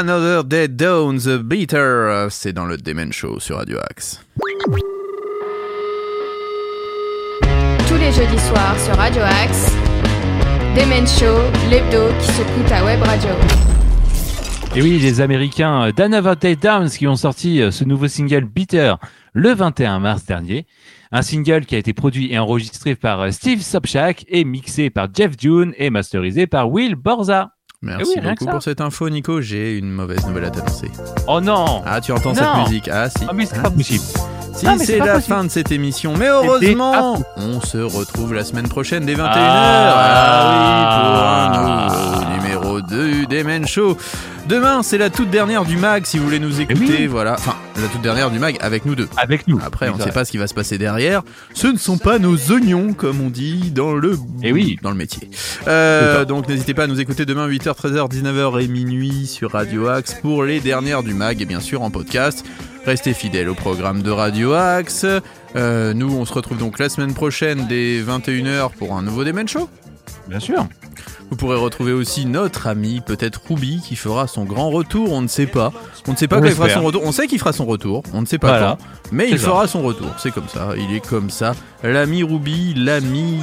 Another 0.00 0.44
Dead 0.44 0.76
Down, 0.76 1.18
The 1.18 1.42
Beater, 1.42 2.28
c'est 2.30 2.52
dans 2.52 2.66
le 2.66 2.76
Demen 2.76 3.12
Show 3.12 3.40
sur 3.40 3.56
Radio 3.56 3.78
Axe. 3.90 4.24
Tous 7.88 7.96
les 7.96 8.12
jeudis 8.12 8.38
soirs 8.46 8.78
sur 8.78 8.94
Radio 8.94 9.22
Axe, 9.22 9.72
Demen 10.76 11.04
Show, 11.04 11.40
l'hebdo 11.68 12.12
qui 12.20 12.26
secoue 12.30 12.62
ta 12.68 12.84
web 12.84 13.02
radio. 13.02 13.30
Et 14.76 14.82
oui, 14.82 15.00
les 15.00 15.20
Américains 15.20 15.90
d'Another 15.90 16.36
Day 16.36 16.54
Downs 16.54 16.90
qui 16.90 17.08
ont 17.08 17.16
sorti 17.16 17.60
euh, 17.60 17.72
ce 17.72 17.82
nouveau 17.82 18.06
single 18.06 18.44
Bitter 18.44 18.94
le 19.32 19.52
21 19.52 19.98
mars 19.98 20.24
dernier. 20.24 20.68
Un 21.10 21.22
single 21.22 21.66
qui 21.66 21.74
a 21.74 21.78
été 21.78 21.92
produit 21.92 22.32
et 22.32 22.38
enregistré 22.38 22.94
par 22.94 23.22
euh, 23.22 23.30
Steve 23.32 23.62
Sobchak 23.62 24.24
et 24.28 24.44
mixé 24.44 24.90
par 24.90 25.08
Jeff 25.12 25.32
June 25.36 25.74
et 25.76 25.90
masterisé 25.90 26.46
par 26.46 26.70
Will 26.70 26.94
Borza. 26.94 27.50
Merci 27.80 28.14
Eh 28.16 28.20
oui, 28.20 28.26
beaucoup 28.30 28.46
pour 28.46 28.62
cette 28.62 28.80
info, 28.80 29.08
Nico. 29.08 29.40
J'ai 29.40 29.78
une 29.78 29.90
mauvaise 29.90 30.26
nouvelle 30.26 30.46
à 30.46 30.50
t'annoncer. 30.50 30.90
Oh 31.28 31.40
non 31.40 31.82
Ah, 31.86 32.00
tu 32.00 32.10
entends 32.10 32.30
Non. 32.30 32.34
cette 32.34 32.64
musique 32.70 32.88
Ah, 32.92 33.08
si. 33.08 33.24
Ah 33.28 33.32
mais 33.32 33.46
c'est 33.46 33.56
Ah, 33.58 33.62
pas 33.62 33.70
possible. 33.70 34.02
Si, 34.52 34.66
c'est 34.84 34.98
la 34.98 35.14
possible. 35.14 35.22
fin 35.36 35.44
de 35.44 35.48
cette 35.48 35.70
émission. 35.70 36.16
Mais 36.16 36.26
heureusement, 36.26 37.16
C'était 37.18 37.28
on 37.36 37.60
se 37.60 37.78
retrouve 37.78 38.34
la 38.34 38.42
semaine 38.42 38.66
prochaine 38.68 39.06
dès 39.06 39.14
21h. 39.14 39.30
Ah. 39.32 40.40
Ah 40.40 41.52
oui, 41.52 42.18
pour 42.18 42.24
un 42.24 42.24
nouveau 42.26 42.42
numéro 42.42 42.57
2 42.80 43.26
des 43.26 43.44
Men 43.44 43.66
Show. 43.66 43.96
Demain, 44.48 44.82
c'est 44.82 44.98
la 44.98 45.10
toute 45.10 45.30
dernière 45.30 45.64
du 45.64 45.76
mag 45.76 46.04
si 46.06 46.18
vous 46.18 46.24
voulez 46.24 46.38
nous 46.38 46.60
écouter. 46.60 46.80
Eh 46.88 47.00
oui. 47.02 47.06
Voilà. 47.06 47.34
Enfin, 47.34 47.54
la 47.76 47.88
toute 47.88 48.00
dernière 48.02 48.30
du 48.30 48.38
mag 48.38 48.56
avec 48.60 48.84
nous 48.86 48.94
deux. 48.94 49.08
Avec 49.16 49.46
nous. 49.46 49.60
Après, 49.64 49.88
on 49.90 49.96
ne 49.96 50.02
sait 50.02 50.10
pas 50.12 50.24
ce 50.24 50.30
qui 50.30 50.38
va 50.38 50.46
se 50.46 50.54
passer 50.54 50.78
derrière. 50.78 51.22
Ce 51.54 51.66
ne 51.66 51.76
sont 51.76 51.98
pas 51.98 52.18
nos 52.18 52.36
oignons, 52.50 52.92
comme 52.94 53.20
on 53.20 53.28
dit 53.30 53.70
dans 53.70 53.92
le, 53.94 54.18
Eh 54.42 54.52
oui. 54.52 54.78
dans 54.82 54.90
le 54.90 54.96
métier. 54.96 55.28
Euh, 55.66 56.24
donc, 56.24 56.48
n'hésitez 56.48 56.72
pas 56.74 56.84
à 56.84 56.86
nous 56.86 57.00
écouter 57.00 57.26
demain 57.26 57.46
8h, 57.48 57.74
13h, 57.76 58.10
19h 58.10 58.62
et 58.62 58.68
minuit 58.68 59.26
sur 59.26 59.52
Radio 59.52 59.88
Axe 59.88 60.14
pour 60.22 60.44
les 60.44 60.60
dernières 60.60 61.02
du 61.02 61.14
mag 61.14 61.40
et 61.42 61.44
bien 61.44 61.60
sûr 61.60 61.82
en 61.82 61.90
podcast. 61.90 62.44
Restez 62.86 63.12
fidèles 63.12 63.50
au 63.50 63.54
programme 63.54 64.02
de 64.02 64.10
Radio 64.10 64.54
Axe. 64.54 65.04
Euh, 65.56 65.92
nous, 65.92 66.10
on 66.16 66.24
se 66.24 66.32
retrouve 66.32 66.56
donc 66.58 66.78
la 66.78 66.88
semaine 66.88 67.12
prochaine 67.12 67.66
dès 67.68 68.00
21h 68.00 68.70
pour 68.78 68.94
un 68.96 69.02
nouveau 69.02 69.24
Demen 69.24 69.46
Show. 69.46 69.68
Bien 70.28 70.40
sûr. 70.40 70.66
Vous 71.30 71.36
pourrez 71.36 71.56
retrouver 71.56 71.92
aussi 71.92 72.24
notre 72.26 72.66
ami, 72.66 73.00
peut-être 73.04 73.40
Ruby, 73.48 73.82
qui 73.86 73.96
fera 73.96 74.26
son 74.26 74.44
grand 74.44 74.70
retour. 74.70 75.12
On 75.12 75.20
ne 75.20 75.28
sait 75.28 75.46
pas. 75.46 75.72
On 76.06 76.12
ne 76.12 76.16
sait 76.16 76.26
pas 76.28 76.38
On 76.38 76.40
quand 76.40 76.46
il 76.46 76.54
fera 76.54 76.68
son 76.70 76.82
retour. 76.82 77.02
On 77.04 77.12
sait 77.12 77.26
qu'il 77.26 77.38
fera 77.38 77.52
son 77.52 77.66
retour. 77.66 78.02
On 78.14 78.20
ne 78.22 78.26
sait 78.26 78.38
pas 78.38 78.48
Voilà. 78.48 78.76
quand. 78.80 78.86
Mais 79.12 79.28
il 79.30 79.38
ça. 79.38 79.48
fera 79.48 79.66
son 79.68 79.82
retour. 79.82 80.08
C'est 80.18 80.30
comme 80.30 80.48
ça. 80.48 80.70
Il 80.76 80.94
est 80.94 81.06
comme 81.06 81.28
ça. 81.30 81.52
L'ami 81.82 82.22
Ruby, 82.24 82.74
l'ami 82.76 83.38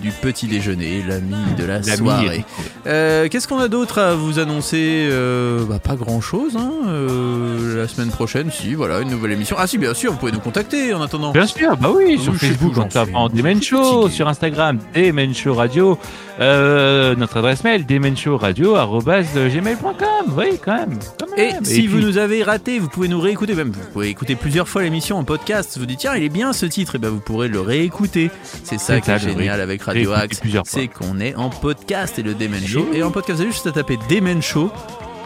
du 0.00 0.10
petit 0.10 0.46
déjeuner, 0.46 1.02
l'ami 1.06 1.34
de 1.58 1.64
la 1.64 1.82
soirée. 1.82 2.44
Euh, 2.86 3.28
Qu'est-ce 3.28 3.46
qu'on 3.46 3.58
a 3.58 3.68
d'autre 3.68 3.98
à 3.98 4.14
vous 4.14 4.38
annoncer 4.38 5.08
Euh, 5.10 5.64
bah, 5.66 5.78
Pas 5.78 5.94
grand-chose. 5.96 6.56
Hein. 6.56 6.70
Euh, 6.86 7.80
la 7.82 7.88
semaine 7.88 8.10
prochaine, 8.10 8.50
si, 8.50 8.74
voilà, 8.74 9.00
une 9.00 9.10
nouvelle 9.10 9.32
émission. 9.32 9.56
Ah 9.58 9.66
si, 9.66 9.76
bien 9.78 9.92
sûr, 9.94 10.12
vous 10.12 10.18
pouvez 10.18 10.32
nous 10.32 10.40
contacter 10.40 10.94
en 10.94 11.02
attendant. 11.02 11.32
Bien 11.32 11.46
sûr, 11.46 11.76
bah 11.76 11.90
oui, 11.94 12.18
sur 12.18 12.34
Facebook 12.34 12.74
suis. 12.74 12.88
tapant 12.88 13.28
Demen 13.28 13.62
Show, 13.62 14.08
sur 14.08 14.28
Instagram 14.28 14.78
Demen 14.94 15.34
Show 15.34 15.54
Radio, 15.54 15.98
euh, 16.40 17.14
notre 17.24 17.38
adresse 17.38 17.64
mail 17.64 17.86
demenshowradio@gmail.com. 17.86 20.34
Oui, 20.36 20.58
quand 20.62 20.76
même. 20.76 20.98
quand 21.18 21.26
Et 21.38 21.52
même. 21.52 21.64
si 21.64 21.86
vous 21.86 22.00
nous 22.00 22.18
avez 22.18 22.42
raté, 22.42 22.78
vous 22.78 22.88
pouvez 22.88 23.08
nous 23.08 23.18
réécouter, 23.20 23.54
même 23.54 23.70
vous 23.70 23.80
pouvez 23.94 24.08
écouter 24.10 24.36
plusieurs 24.36 24.68
fois 24.68 24.82
l'émission 24.82 25.16
en 25.18 25.24
podcast. 25.24 25.78
Vous 25.78 25.86
dites 25.86 26.00
tiens, 26.00 26.14
il 26.16 26.22
est 26.22 26.28
bien 26.28 26.52
ce 26.52 26.66
titre, 26.66 26.96
et 26.96 26.98
ben 26.98 27.08
vous 27.08 27.20
pourrez 27.20 27.48
le 27.48 27.62
réécouter. 27.62 28.30
C'est 28.62 28.78
ça 28.78 29.00
qui 29.00 29.10
est 29.10 29.18
génial 29.18 29.62
avec 29.62 29.80
Radio 29.82 30.12
Axe, 30.12 30.42
c'est 30.66 30.88
qu'on 30.88 31.18
est 31.18 31.34
en 31.34 31.48
podcast 31.48 32.18
et 32.18 32.22
le 32.22 32.34
Demen 32.34 32.60
Eh 32.62 32.66
Show. 32.68 32.86
Et 32.92 33.02
en 33.02 33.10
podcast, 33.10 33.38
vous 33.38 33.42
avez 33.44 33.52
juste 33.52 33.66
à 33.68 33.72
taper 33.72 33.98
Demen 34.10 34.42
Show 34.42 34.70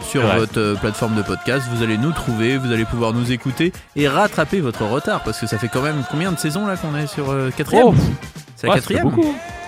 sur 0.09 0.21
votre 0.25 0.57
euh, 0.57 0.75
plateforme 0.75 1.15
de 1.15 1.21
podcast. 1.21 1.65
Vous 1.75 1.83
allez 1.83 1.97
nous 1.97 2.13
trouver, 2.13 2.57
vous 2.57 2.71
allez 2.71 2.85
pouvoir 2.85 3.11
nous 3.13 3.33
écouter 3.33 3.73
et 3.97 4.07
rattraper 4.07 4.61
votre 4.61 4.85
retard 4.85 5.21
parce 5.23 5.37
que 5.39 5.47
ça 5.47 5.57
fait 5.57 5.67
quand 5.67 5.81
même 5.81 6.01
combien 6.09 6.31
de 6.31 6.39
saisons 6.39 6.65
là 6.65 6.77
qu'on 6.77 6.95
est 6.95 7.07
sur 7.07 7.29
euh, 7.29 7.49
quatrième? 7.51 7.87
Oh, 7.87 7.93
C'est 8.55 8.67
la 8.67 8.75
ça 8.75 8.81
fait 8.81 9.01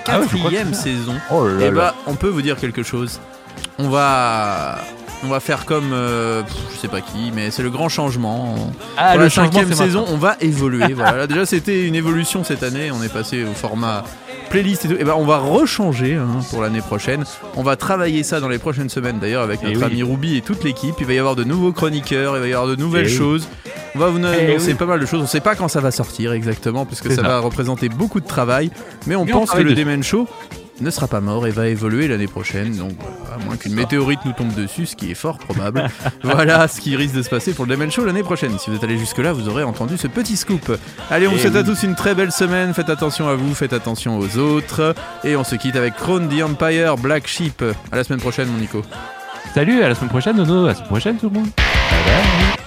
quatrième. 0.05 0.27
Ah 0.29 0.35
ouais, 0.35 0.41
Quatrième 0.41 0.73
saison. 0.73 1.15
Oh 1.31 1.47
là 1.47 1.61
Et 1.65 1.69
là. 1.69 1.71
bah, 1.71 1.95
on 2.07 2.15
peut 2.15 2.27
vous 2.29 2.41
dire 2.41 2.57
quelque 2.57 2.83
chose. 2.83 3.19
On 3.79 3.89
va, 3.89 4.77
on 5.23 5.27
va 5.27 5.39
faire 5.39 5.65
comme, 5.65 5.91
euh, 5.93 6.43
je 6.73 6.77
sais 6.79 6.87
pas 6.87 7.01
qui, 7.01 7.31
mais 7.33 7.51
c'est 7.51 7.63
le 7.63 7.69
grand 7.69 7.89
changement. 7.89 8.55
Ah, 8.97 9.09
Pour 9.11 9.17
le 9.19 9.23
la 9.25 9.29
changement, 9.29 9.51
cinquième 9.53 9.73
saison, 9.73 10.01
maintenant. 10.01 10.13
on 10.15 10.17
va 10.17 10.35
évoluer. 10.41 10.93
voilà. 10.93 11.17
Là, 11.19 11.27
déjà, 11.27 11.45
c'était 11.45 11.87
une 11.87 11.95
évolution 11.95 12.43
cette 12.43 12.63
année. 12.63 12.91
On 12.91 13.01
est 13.03 13.11
passé 13.11 13.43
au 13.43 13.53
format 13.53 14.03
playlist 14.51 14.85
et 14.85 14.87
tout. 14.89 14.95
Et 14.99 15.03
ben 15.03 15.13
on 15.17 15.25
va 15.25 15.37
rechanger 15.39 16.15
hein, 16.15 16.27
pour 16.49 16.61
l'année 16.61 16.81
prochaine. 16.81 17.23
On 17.55 17.63
va 17.63 17.75
travailler 17.75 18.23
ça 18.23 18.39
dans 18.39 18.49
les 18.49 18.59
prochaines 18.59 18.89
semaines 18.89 19.17
d'ailleurs 19.19 19.41
avec 19.43 19.61
Eh 19.63 19.67
notre 19.73 19.85
ami 19.85 20.03
Ruby 20.03 20.37
et 20.37 20.41
toute 20.41 20.63
l'équipe. 20.63 20.95
Il 20.99 21.05
va 21.07 21.13
y 21.13 21.19
avoir 21.19 21.35
de 21.35 21.43
nouveaux 21.43 21.71
chroniqueurs, 21.71 22.35
il 22.37 22.41
va 22.41 22.47
y 22.47 22.53
avoir 22.53 22.67
de 22.69 22.75
nouvelles 22.75 23.05
Eh 23.07 23.11
oui. 23.11 23.17
choses. 23.17 23.47
On 23.95 23.99
va 23.99 24.07
vous 24.09 24.19
Eh 24.19 24.25
annoncer 24.51 24.67
oui. 24.67 24.73
pas 24.75 24.85
mal 24.85 24.99
de 24.99 25.05
choses. 25.05 25.21
On 25.21 25.27
sait 25.27 25.39
pas 25.41 25.55
quand 25.55 25.67
ça 25.67 25.81
va 25.81 25.91
sortir 25.91 26.31
exactement 26.33 26.85
puisque 26.85 27.09
ça, 27.09 27.15
ça. 27.15 27.21
va 27.23 27.39
représenter 27.39 27.89
beaucoup 27.89 28.19
de 28.19 28.27
travail. 28.27 28.71
Mais 29.07 29.15
on 29.15 29.25
pense 29.25 29.51
que 29.51 29.57
le. 29.61 29.73
Demen 29.73 30.03
Show 30.03 30.27
ne 30.81 30.91
sera 30.91 31.07
pas 31.07 31.21
mort 31.21 31.47
et 31.47 31.51
va 31.51 31.67
évoluer 31.67 32.07
l'année 32.07 32.27
prochaine. 32.27 32.75
Donc, 32.75 32.93
à 33.33 33.37
moins 33.43 33.57
qu'une 33.57 33.73
météorite 33.73 34.19
nous 34.25 34.33
tombe 34.33 34.53
dessus, 34.53 34.85
ce 34.85 34.95
qui 34.95 35.11
est 35.11 35.15
fort 35.15 35.37
probable. 35.37 35.87
voilà 36.23 36.67
ce 36.67 36.81
qui 36.81 36.95
risque 36.95 37.15
de 37.15 37.21
se 37.21 37.29
passer 37.29 37.53
pour 37.53 37.65
le 37.65 37.71
Demen 37.71 37.91
Show 37.91 38.05
l'année 38.05 38.23
prochaine. 38.23 38.57
Si 38.59 38.69
vous 38.69 38.75
êtes 38.75 38.83
allé 38.83 38.97
jusque-là, 38.97 39.33
vous 39.33 39.49
aurez 39.49 39.63
entendu 39.63 39.97
ce 39.97 40.07
petit 40.07 40.37
scoop. 40.37 40.77
Allez, 41.09 41.27
on 41.27 41.31
vous 41.31 41.37
souhaite 41.37 41.55
à 41.55 41.63
tous 41.63 41.83
une 41.83 41.95
très 41.95 42.15
belle 42.15 42.31
semaine. 42.31 42.73
Faites 42.73 42.89
attention 42.89 43.27
à 43.27 43.35
vous, 43.35 43.53
faites 43.53 43.73
attention 43.73 44.17
aux 44.17 44.37
autres. 44.37 44.95
Et 45.23 45.35
on 45.35 45.43
se 45.43 45.55
quitte 45.55 45.75
avec 45.75 45.95
Crown 45.95 46.27
the 46.27 46.41
Empire, 46.43 46.97
Black 46.97 47.27
Sheep. 47.27 47.63
À 47.91 47.95
la 47.95 48.03
semaine 48.03 48.19
prochaine, 48.19 48.47
mon 48.49 48.57
Nico. 48.57 48.81
Salut, 49.53 49.83
à 49.83 49.89
la 49.89 49.95
semaine 49.95 50.09
prochaine, 50.09 50.37
Nono. 50.37 50.65
À 50.65 50.67
la 50.69 50.75
semaine 50.75 50.87
prochaine, 50.87 51.17
tout 51.17 51.29
le 51.29 51.39
monde. 51.39 51.49
Bye 51.57 52.05
bye. 52.05 52.60